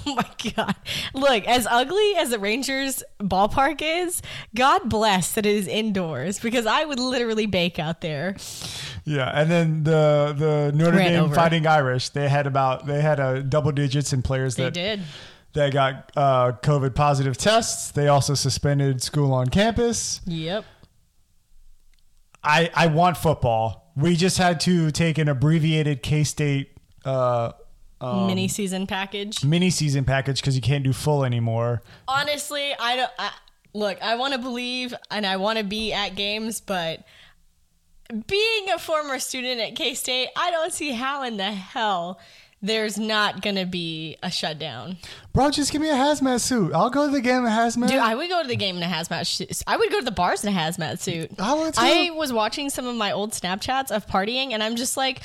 Oh 0.04 0.16
my 0.16 0.52
god! 0.56 0.76
Look, 1.14 1.46
as 1.46 1.68
ugly 1.70 2.16
as 2.18 2.32
the 2.32 2.40
Rangers 2.40 3.04
ballpark 3.22 3.82
is, 3.84 4.22
God 4.56 4.90
bless 4.90 5.34
that 5.34 5.46
it 5.46 5.56
is 5.56 5.68
indoors 5.68 6.40
because 6.40 6.66
I 6.66 6.84
would 6.86 7.00
literally 7.00 7.46
bake 7.46 7.78
out 7.78 8.02
there. 8.02 8.36
yeah, 9.06 9.30
and 9.34 9.50
then 9.52 9.84
the 9.84 10.34
the 10.36 10.72
Notre 10.76 10.98
Ran 10.98 11.12
Dame 11.12 11.24
over. 11.26 11.36
Fighting 11.36 11.68
Irish, 11.68 12.10
they 12.10 12.28
had 12.30 12.48
about 12.48 12.88
they 12.88 13.02
had 13.02 13.20
a 13.20 13.44
double 13.44 13.72
digits 13.72 14.12
in 14.12 14.22
players 14.24 14.56
They 14.56 14.64
that 14.66 14.74
did. 14.74 15.02
That 15.54 15.74
got 15.74 16.12
uh, 16.16 16.54
COVID 16.62 16.96
positive 16.96 17.38
tests. 17.38 17.92
They 17.92 18.08
also 18.08 18.34
suspended 18.34 19.02
school 19.02 19.34
on 19.34 19.48
campus. 19.48 20.22
Yep. 20.26 20.66
I 22.44 22.70
I 22.74 22.88
want 22.88 23.18
football. 23.18 23.92
We 23.96 24.16
just 24.16 24.38
had 24.38 24.60
to 24.62 24.92
take 24.92 25.18
an 25.18 25.28
abbreviated 25.28 26.02
K 26.02 26.24
State 26.24 26.72
uh, 27.06 27.52
Mini 28.02 28.48
season 28.48 28.88
package. 28.88 29.44
mini 29.44 29.70
season 29.70 30.06
package 30.06 30.42
because 30.42 30.56
you 30.56 30.62
can't 30.62 30.84
do 30.84 30.92
full 30.92 31.24
anymore. 31.24 31.84
Honestly, 32.08 32.74
I 32.80 32.96
don't. 32.96 33.12
I, 33.20 33.32
look, 33.74 34.02
I 34.02 34.16
want 34.16 34.34
to 34.34 34.40
believe 34.40 34.96
and 35.12 35.26
I 35.26 35.38
want 35.38 35.60
to 35.60 35.64
be 35.64 35.94
at 35.94 36.16
games, 36.16 36.62
but 36.62 37.04
being 38.28 38.70
a 38.74 38.80
former 38.80 39.20
student 39.20 39.62
at 39.62 39.76
K 39.76 39.94
State, 39.94 40.30
I 40.36 40.50
don't 40.50 40.74
see 40.74 40.92
how 40.92 41.24
in 41.24 41.38
the 41.38 41.52
hell 41.52 42.20
there's 42.62 42.98
not 42.98 43.42
going 43.42 43.56
to 43.56 43.66
be 43.66 44.18
a 44.22 44.30
shutdown. 44.30 44.98
Bro, 45.34 45.52
just 45.52 45.72
give 45.72 45.82
me 45.82 45.90
a 45.90 45.94
hazmat 45.94 46.42
suit. 46.42 46.74
I'll 46.74 46.90
go 46.90 47.08
to 47.08 47.12
the 47.12 47.22
game 47.22 47.40
in 47.40 47.46
a 47.46 47.50
hazmat. 47.50 47.88
Dude, 47.88 47.98
I 47.98 48.16
would 48.16 48.30
go 48.30 48.42
to 48.42 48.48
the 48.48 48.56
game 48.56 48.78
in 48.78 48.84
a 48.84 48.88
hazmat 48.88 49.26
suit. 49.26 49.64
I 49.66 49.78
would 49.78 49.90
go 49.92 50.00
to 50.00 50.06
the 50.06 50.12
bars 50.12 50.44
in 50.44 50.54
a 50.54 50.58
hazmat 50.58 51.00
suit. 51.00 51.32
I 51.40 51.54
would 51.54 51.74
too. 51.74 51.82
I 51.82 52.12
was 52.12 52.32
watching 52.32 52.70
some 52.70 52.86
of 52.88 52.96
my 52.96 53.12
old 53.12 53.32
Snapchats 53.32 53.92
of 53.92 54.06
partying, 54.08 54.52
and 54.52 54.62
I'm 54.62 54.76
just 54.76 54.96
like, 54.96 55.22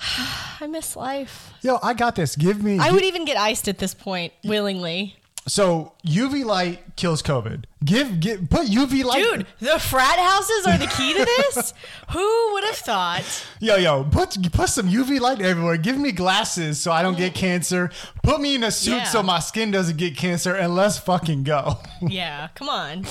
I 0.60 0.66
miss 0.66 0.96
life. 0.96 1.52
Yo, 1.62 1.78
I 1.82 1.94
got 1.94 2.16
this. 2.16 2.34
Give 2.34 2.62
me. 2.62 2.78
I 2.78 2.90
would 2.90 3.04
even 3.04 3.24
get 3.24 3.36
iced 3.36 3.68
at 3.68 3.78
this 3.78 3.94
point 3.94 4.32
willingly. 4.44 5.16
So 5.46 5.94
UV 6.06 6.44
light 6.44 6.96
kills 6.96 7.22
COVID. 7.22 7.64
Give, 7.84 8.20
give, 8.20 8.50
put 8.50 8.66
UV 8.68 9.04
light. 9.04 9.22
Dude, 9.24 9.46
the 9.58 9.78
frat 9.78 10.18
houses 10.18 10.66
are 10.66 10.76
the 10.78 10.86
key 10.86 11.12
to 11.14 11.24
this? 11.24 11.72
Who 12.10 12.52
would 12.52 12.64
have 12.64 12.76
thought? 12.76 13.46
Yo, 13.58 13.76
yo, 13.76 14.04
put 14.04 14.36
put 14.52 14.68
some 14.68 14.88
UV 14.88 15.18
light 15.18 15.40
everywhere. 15.40 15.76
Give 15.78 15.96
me 15.96 16.12
glasses 16.12 16.78
so 16.78 16.92
I 16.92 17.02
don't 17.02 17.16
get 17.16 17.34
cancer. 17.34 17.90
Put 18.22 18.40
me 18.40 18.54
in 18.54 18.64
a 18.64 18.70
suit 18.70 18.96
Yeah. 18.96 19.04
so 19.04 19.22
my 19.22 19.40
skin 19.40 19.70
doesn't 19.70 19.96
get 19.96 20.16
cancer, 20.16 20.54
and 20.54 20.74
let's 20.74 20.98
fucking 20.98 21.44
go. 21.44 21.78
Yeah, 22.02 22.48
come 22.54 22.68
on. 22.68 23.06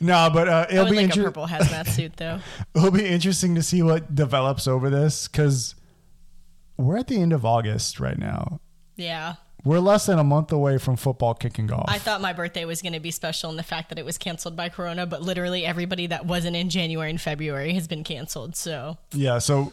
no, 0.00 0.30
but 0.32 0.48
uh, 0.48 0.66
it'll 0.70 0.90
be 0.90 0.96
like 1.06 1.16
a 1.16 1.22
purple 1.22 1.46
hazmat 1.46 1.86
suit, 1.96 2.16
though. 2.16 2.40
it'll 2.74 2.90
be 2.90 3.06
interesting 3.06 3.54
to 3.56 3.62
see 3.62 3.82
what 3.82 4.14
develops 4.14 4.66
over 4.66 4.88
this 4.90 5.28
because 5.28 5.74
we're 6.76 6.96
at 6.98 7.08
the 7.08 7.20
end 7.20 7.32
of 7.32 7.44
August 7.44 8.00
right 8.00 8.18
now. 8.18 8.60
Yeah. 8.96 9.34
We're 9.64 9.78
less 9.78 10.06
than 10.06 10.18
a 10.18 10.24
month 10.24 10.50
away 10.50 10.78
from 10.78 10.96
football 10.96 11.34
kicking 11.34 11.70
off. 11.72 11.84
I 11.88 11.98
thought 11.98 12.20
my 12.20 12.32
birthday 12.32 12.64
was 12.64 12.82
going 12.82 12.94
to 12.94 13.00
be 13.00 13.12
special 13.12 13.48
in 13.50 13.56
the 13.56 13.62
fact 13.62 13.90
that 13.90 13.98
it 13.98 14.04
was 14.04 14.18
canceled 14.18 14.56
by 14.56 14.68
Corona, 14.68 15.06
but 15.06 15.22
literally 15.22 15.64
everybody 15.64 16.08
that 16.08 16.26
wasn't 16.26 16.56
in 16.56 16.68
January 16.68 17.10
and 17.10 17.20
February 17.20 17.72
has 17.74 17.86
been 17.86 18.02
canceled. 18.02 18.56
So, 18.56 18.98
Yeah, 19.12 19.38
so 19.38 19.72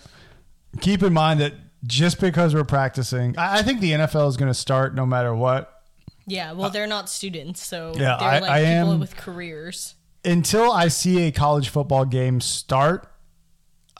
keep 0.82 1.02
in 1.02 1.12
mind 1.14 1.40
that 1.40 1.54
just 1.88 2.20
because 2.22 2.54
we're 2.54 2.64
practicing, 2.66 3.36
I, 3.38 3.60
I 3.60 3.62
think 3.64 3.80
the 3.82 3.92
NFL 3.94 4.30
is 4.30 4.38
going 4.38 4.52
to 4.52 4.54
start 4.54 4.94
no 4.94 5.06
matter 5.08 5.34
what. 5.34 5.82
yeah, 6.28 6.52
well, 6.52 6.68
uh, 6.68 6.70
they're 6.70 6.86
not 6.86 7.10
students. 7.10 7.66
So, 7.66 7.94
Yeah, 7.96 8.18
they're 8.20 8.28
I- 8.30 8.40
like 8.40 8.52
I 8.52 8.60
people 8.62 8.92
am- 8.94 9.00
with 9.00 9.16
careers. 9.18 9.96
Until 10.24 10.72
I 10.72 10.90
see 10.90 11.22
a 11.28 11.32
college 11.32 11.70
football 11.70 12.04
game 12.06 12.42
start, 12.42 13.10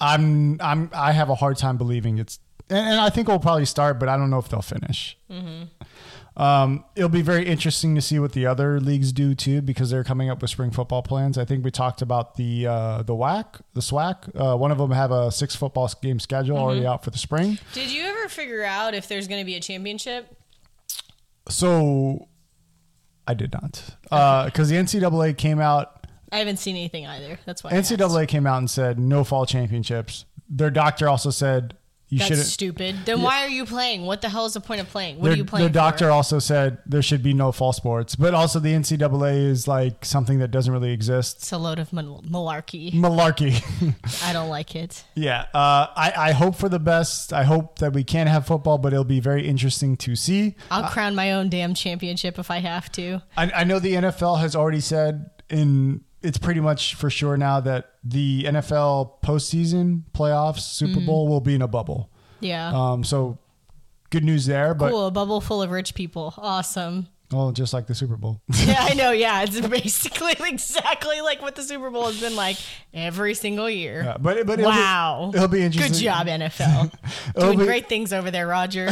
I'm 0.02 0.60
I'm 0.62 0.90
I 0.94 1.14
have 1.14 1.30
a 1.30 1.36
hard 1.36 1.58
time 1.58 1.78
believing 1.78 2.18
it's. 2.20 2.40
And, 2.70 2.88
and 2.90 3.00
I 3.00 3.10
think 3.10 3.28
we'll 3.28 3.40
probably 3.40 3.66
start, 3.66 4.00
but 4.00 4.10
I 4.10 4.18
don't 4.18 4.30
know 4.30 4.40
if 4.40 4.50
they'll 4.50 4.62
finish. 4.62 5.18
Um, 6.38 6.86
it'll 6.96 7.10
be 7.10 7.22
very 7.22 7.46
interesting 7.46 7.96
to 7.96 8.02
see 8.02 8.18
what 8.18 8.32
the 8.32 8.46
other 8.46 8.80
leagues 8.80 9.12
do 9.12 9.36
too, 9.36 9.62
because 9.62 9.90
they're 9.90 10.06
coming 10.06 10.30
up 10.30 10.42
with 10.42 10.50
spring 10.50 10.72
football 10.72 11.02
plans. 11.04 11.38
I 11.38 11.44
think 11.44 11.66
we 11.66 11.72
talked 11.72 12.02
about 12.02 12.36
the 12.36 12.66
uh, 12.66 13.04
the 13.04 13.14
WAC, 13.14 13.60
the 13.74 13.82
SWAC. 13.82 14.30
Uh, 14.40 14.56
one 14.56 14.72
of 14.72 14.78
them 14.78 14.92
have 14.92 15.12
a 15.12 15.32
six 15.34 15.56
football 15.56 15.92
game 16.02 16.18
schedule 16.20 16.58
already 16.58 16.86
out 16.86 17.04
for 17.04 17.10
the 17.10 17.18
spring. 17.18 17.60
Did 17.74 17.92
you 17.92 18.04
ever 18.04 18.30
figure 18.30 18.64
out 18.64 18.94
if 18.94 19.10
there's 19.10 19.28
going 19.28 19.42
to 19.42 19.46
be 19.46 19.56
a 19.56 19.60
championship? 19.60 20.34
So 21.50 22.30
I 23.28 23.34
did 23.34 23.52
not, 23.52 23.84
because 24.46 24.70
the 24.70 24.76
NCAA 24.76 25.38
came 25.38 25.60
out. 25.60 26.08
I 26.32 26.38
haven't 26.38 26.58
seen 26.58 26.76
anything 26.76 27.06
either. 27.06 27.38
That's 27.46 27.64
why. 27.64 27.72
NCAA 27.72 28.28
came 28.30 28.48
out 28.48 28.60
and 28.60 28.70
said 28.70 28.98
no 28.98 29.24
fall 29.26 29.46
championships. 29.46 30.26
Their 30.48 30.70
doctor 30.70 31.10
also 31.10 31.32
said 31.32 31.76
you 32.10 32.18
That's 32.18 32.28
shouldn't. 32.30 32.48
stupid. 32.48 32.96
Then 33.06 33.22
why 33.22 33.44
are 33.46 33.50
you 33.50 33.66
playing? 33.66 34.04
What 34.06 34.22
the 34.22 34.30
hell 34.30 34.46
is 34.46 34.54
the 34.54 34.60
point 34.62 34.82
of 34.82 34.90
playing? 34.90 35.20
What 35.20 35.32
are 35.32 35.36
you 35.36 35.46
playing 35.46 35.64
their 35.66 35.72
doctor 35.74 36.06
for? 36.06 36.12
also 36.12 36.40
said 36.40 36.80
there 36.86 37.02
should 37.04 37.22
be 37.22 37.34
no 37.34 37.52
fall 37.52 37.72
sports, 37.72 38.16
but 38.16 38.34
also 38.34 38.60
the 38.60 38.74
NCAA 38.74 39.46
is 39.46 39.68
like 39.68 40.04
something 40.04 40.40
that 40.40 40.50
doesn't 40.50 40.74
really 40.74 40.92
exist. 40.92 41.38
It's 41.38 41.52
a 41.52 41.58
load 41.58 41.78
of 41.78 41.94
mal- 41.94 42.24
malarkey. 42.28 42.94
Malarkey. 42.94 43.62
I 44.26 44.34
don't 44.34 44.50
like 44.50 44.76
it. 44.76 45.04
yeah, 45.16 45.42
uh, 45.54 45.88
I, 45.96 46.14
I 46.18 46.32
hope 46.32 46.56
for 46.56 46.68
the 46.70 46.80
best. 46.80 47.32
I 47.32 47.44
hope 47.44 47.80
that 47.80 47.94
we 47.94 48.04
can 48.04 48.28
have 48.28 48.48
football, 48.48 48.78
but 48.80 48.92
it'll 48.92 49.04
be 49.04 49.20
very 49.20 49.48
interesting 49.48 49.96
to 49.98 50.16
see. 50.16 50.56
I'll 50.72 50.90
crown 50.90 51.14
my 51.16 51.34
own 51.34 51.50
damn 51.50 51.74
championship 51.74 52.40
if 52.40 52.50
I 52.50 52.58
have 52.58 52.92
to. 52.94 53.22
I, 53.38 53.52
I 53.52 53.64
know 53.64 53.80
the 53.80 53.94
NFL 53.94 54.40
has 54.40 54.56
already 54.56 54.80
said 54.80 55.30
in 55.50 56.02
it's 56.22 56.38
pretty 56.38 56.60
much 56.60 56.96
for 56.96 57.10
sure 57.10 57.38
now 57.38 57.60
that 57.62 57.92
the 58.04 58.44
NFL 58.44 59.22
postseason 59.24 60.04
playoffs 60.14 60.60
Super 60.62 60.98
Mm-hmm. 60.98 61.06
Bowl 61.06 61.28
will 61.28 61.42
be 61.42 61.56
in 61.56 61.62
a 61.62 61.68
bubble. 61.68 62.10
Yeah. 62.42 62.72
Um, 62.74 63.04
so 63.04 63.38
good 64.10 64.24
news 64.24 64.46
there, 64.46 64.74
but 64.74 64.92
cool. 64.92 65.08
A 65.08 65.12
bubble 65.12 65.42
full 65.42 65.62
of 65.62 65.72
rich 65.72 65.94
people. 65.96 66.34
Awesome. 66.38 67.08
well, 67.32 67.52
just 67.52 67.74
like 67.74 67.86
the 67.88 67.94
Super 67.96 68.18
Bowl. 68.18 68.42
Yeah, 68.66 68.78
I 68.90 68.94
know. 68.96 69.12
Yeah, 69.20 69.44
it's 69.44 69.60
basically 69.62 70.34
exactly 70.50 71.22
like 71.22 71.42
what 71.42 71.56
the 71.56 71.64
Super 71.64 71.90
Bowl 71.90 72.06
has 72.08 72.20
been 72.20 72.36
like 72.36 72.58
every 72.94 73.34
single 73.34 73.70
year. 73.70 74.04
Yeah, 74.04 74.18
but 74.20 74.46
but 74.46 74.60
it'll 74.60 74.72
wow. 74.72 75.30
be, 75.32 75.38
it'll 75.38 75.48
be 75.50 75.62
interesting. 75.62 75.94
Good 75.94 76.00
job, 76.00 76.28
NFL. 76.28 76.92
Doing 77.40 77.60
be- 77.60 77.66
great 77.66 77.88
things 77.90 78.12
over 78.14 78.32
there, 78.32 78.48
Roger. 78.48 78.90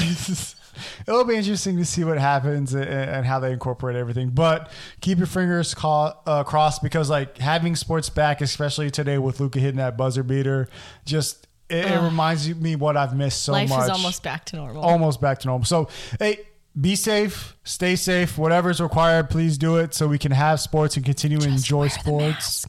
It'll 1.07 1.23
be 1.23 1.35
interesting 1.35 1.77
to 1.77 1.85
see 1.85 2.03
what 2.03 2.17
happens 2.17 2.73
and, 2.73 2.85
and 2.85 3.25
how 3.25 3.39
they 3.39 3.51
incorporate 3.51 3.95
everything. 3.95 4.29
But 4.29 4.71
keep 5.01 5.17
your 5.17 5.27
fingers 5.27 5.73
ca- 5.73 6.15
uh, 6.25 6.43
crossed 6.43 6.81
because 6.83 7.09
like 7.09 7.37
having 7.37 7.75
sports 7.75 8.09
back, 8.09 8.41
especially 8.41 8.89
today 8.91 9.17
with 9.17 9.39
Luka 9.39 9.59
hitting 9.59 9.77
that 9.77 9.97
buzzer 9.97 10.23
beater, 10.23 10.67
just 11.05 11.47
it, 11.69 11.85
it 11.85 11.99
reminds 12.01 12.47
me 12.55 12.75
what 12.75 12.95
I've 12.97 13.15
missed 13.15 13.43
so 13.43 13.51
Life 13.51 13.69
much. 13.69 13.83
is 13.83 13.89
almost 13.89 14.23
back 14.23 14.45
to 14.45 14.55
normal. 14.55 14.81
almost 14.83 15.19
back 15.21 15.39
to 15.39 15.47
normal. 15.47 15.65
So 15.65 15.89
hey. 16.19 16.39
Be 16.79 16.95
safe, 16.95 17.57
stay 17.63 17.95
safe. 17.95 18.37
Whatever 18.37 18.69
is 18.69 18.79
required, 18.79 19.31
please 19.31 19.57
do 19.57 19.77
it 19.77 19.95
so 19.95 20.07
we 20.07 20.19
can 20.19 20.31
have 20.31 20.59
sports 20.59 20.95
and 20.95 21.03
continue 21.03 21.39
to 21.39 21.47
enjoy 21.47 21.87
sports. 21.87 22.67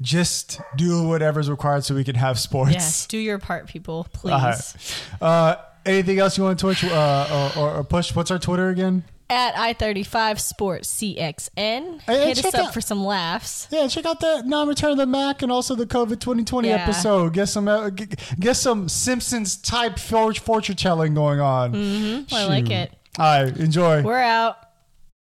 Just 0.00 0.60
do 0.76 1.06
whatever's 1.06 1.50
required 1.50 1.84
so 1.84 1.94
we 1.94 2.04
can 2.04 2.14
have 2.14 2.38
sports. 2.38 2.72
Yes, 2.72 3.06
do 3.06 3.18
your 3.18 3.38
part, 3.38 3.68
people, 3.68 4.06
please. 4.12 4.32
Right. 4.32 5.22
Uh, 5.22 5.56
anything 5.86 6.18
else 6.18 6.36
you 6.38 6.44
want 6.44 6.58
to 6.58 6.62
Twitch 6.64 6.84
uh, 6.84 7.52
or, 7.56 7.76
or 7.78 7.84
push? 7.84 8.14
What's 8.14 8.30
our 8.30 8.38
Twitter 8.38 8.68
again? 8.68 9.04
At 9.28 9.56
I 9.56 9.74
thirty 9.74 10.02
five 10.02 10.40
Sports 10.40 10.92
CXN, 10.92 12.00
Hey, 12.02 12.26
hit 12.34 12.44
us 12.44 12.52
up 12.52 12.66
out- 12.66 12.74
for 12.74 12.80
some 12.80 13.04
laughs. 13.04 13.68
Yeah, 13.70 13.86
check 13.86 14.04
out 14.04 14.18
the 14.18 14.42
non-return 14.44 14.90
of 14.90 14.96
the 14.96 15.06
Mac 15.06 15.42
and 15.42 15.52
also 15.52 15.76
the 15.76 15.86
COVID 15.86 16.18
2020 16.18 16.66
Yeah. 16.68 16.74
episode. 16.82 17.32
Get 17.32 17.46
some 17.46 17.68
uh, 17.68 17.90
get, 17.90 18.18
get 18.40 18.54
some 18.54 18.88
Simpsons 18.88 19.56
type 19.56 20.00
fortune 20.00 20.74
telling 20.74 21.14
going 21.14 21.38
on. 21.40 21.72
Mm-hmm. 21.74 22.34
I 22.34 22.46
like 22.46 22.70
it. 22.70 22.92
All 23.18 23.44
right, 23.44 23.56
enjoy. 23.56 24.02
We're 24.02 24.18
out. 24.18 24.56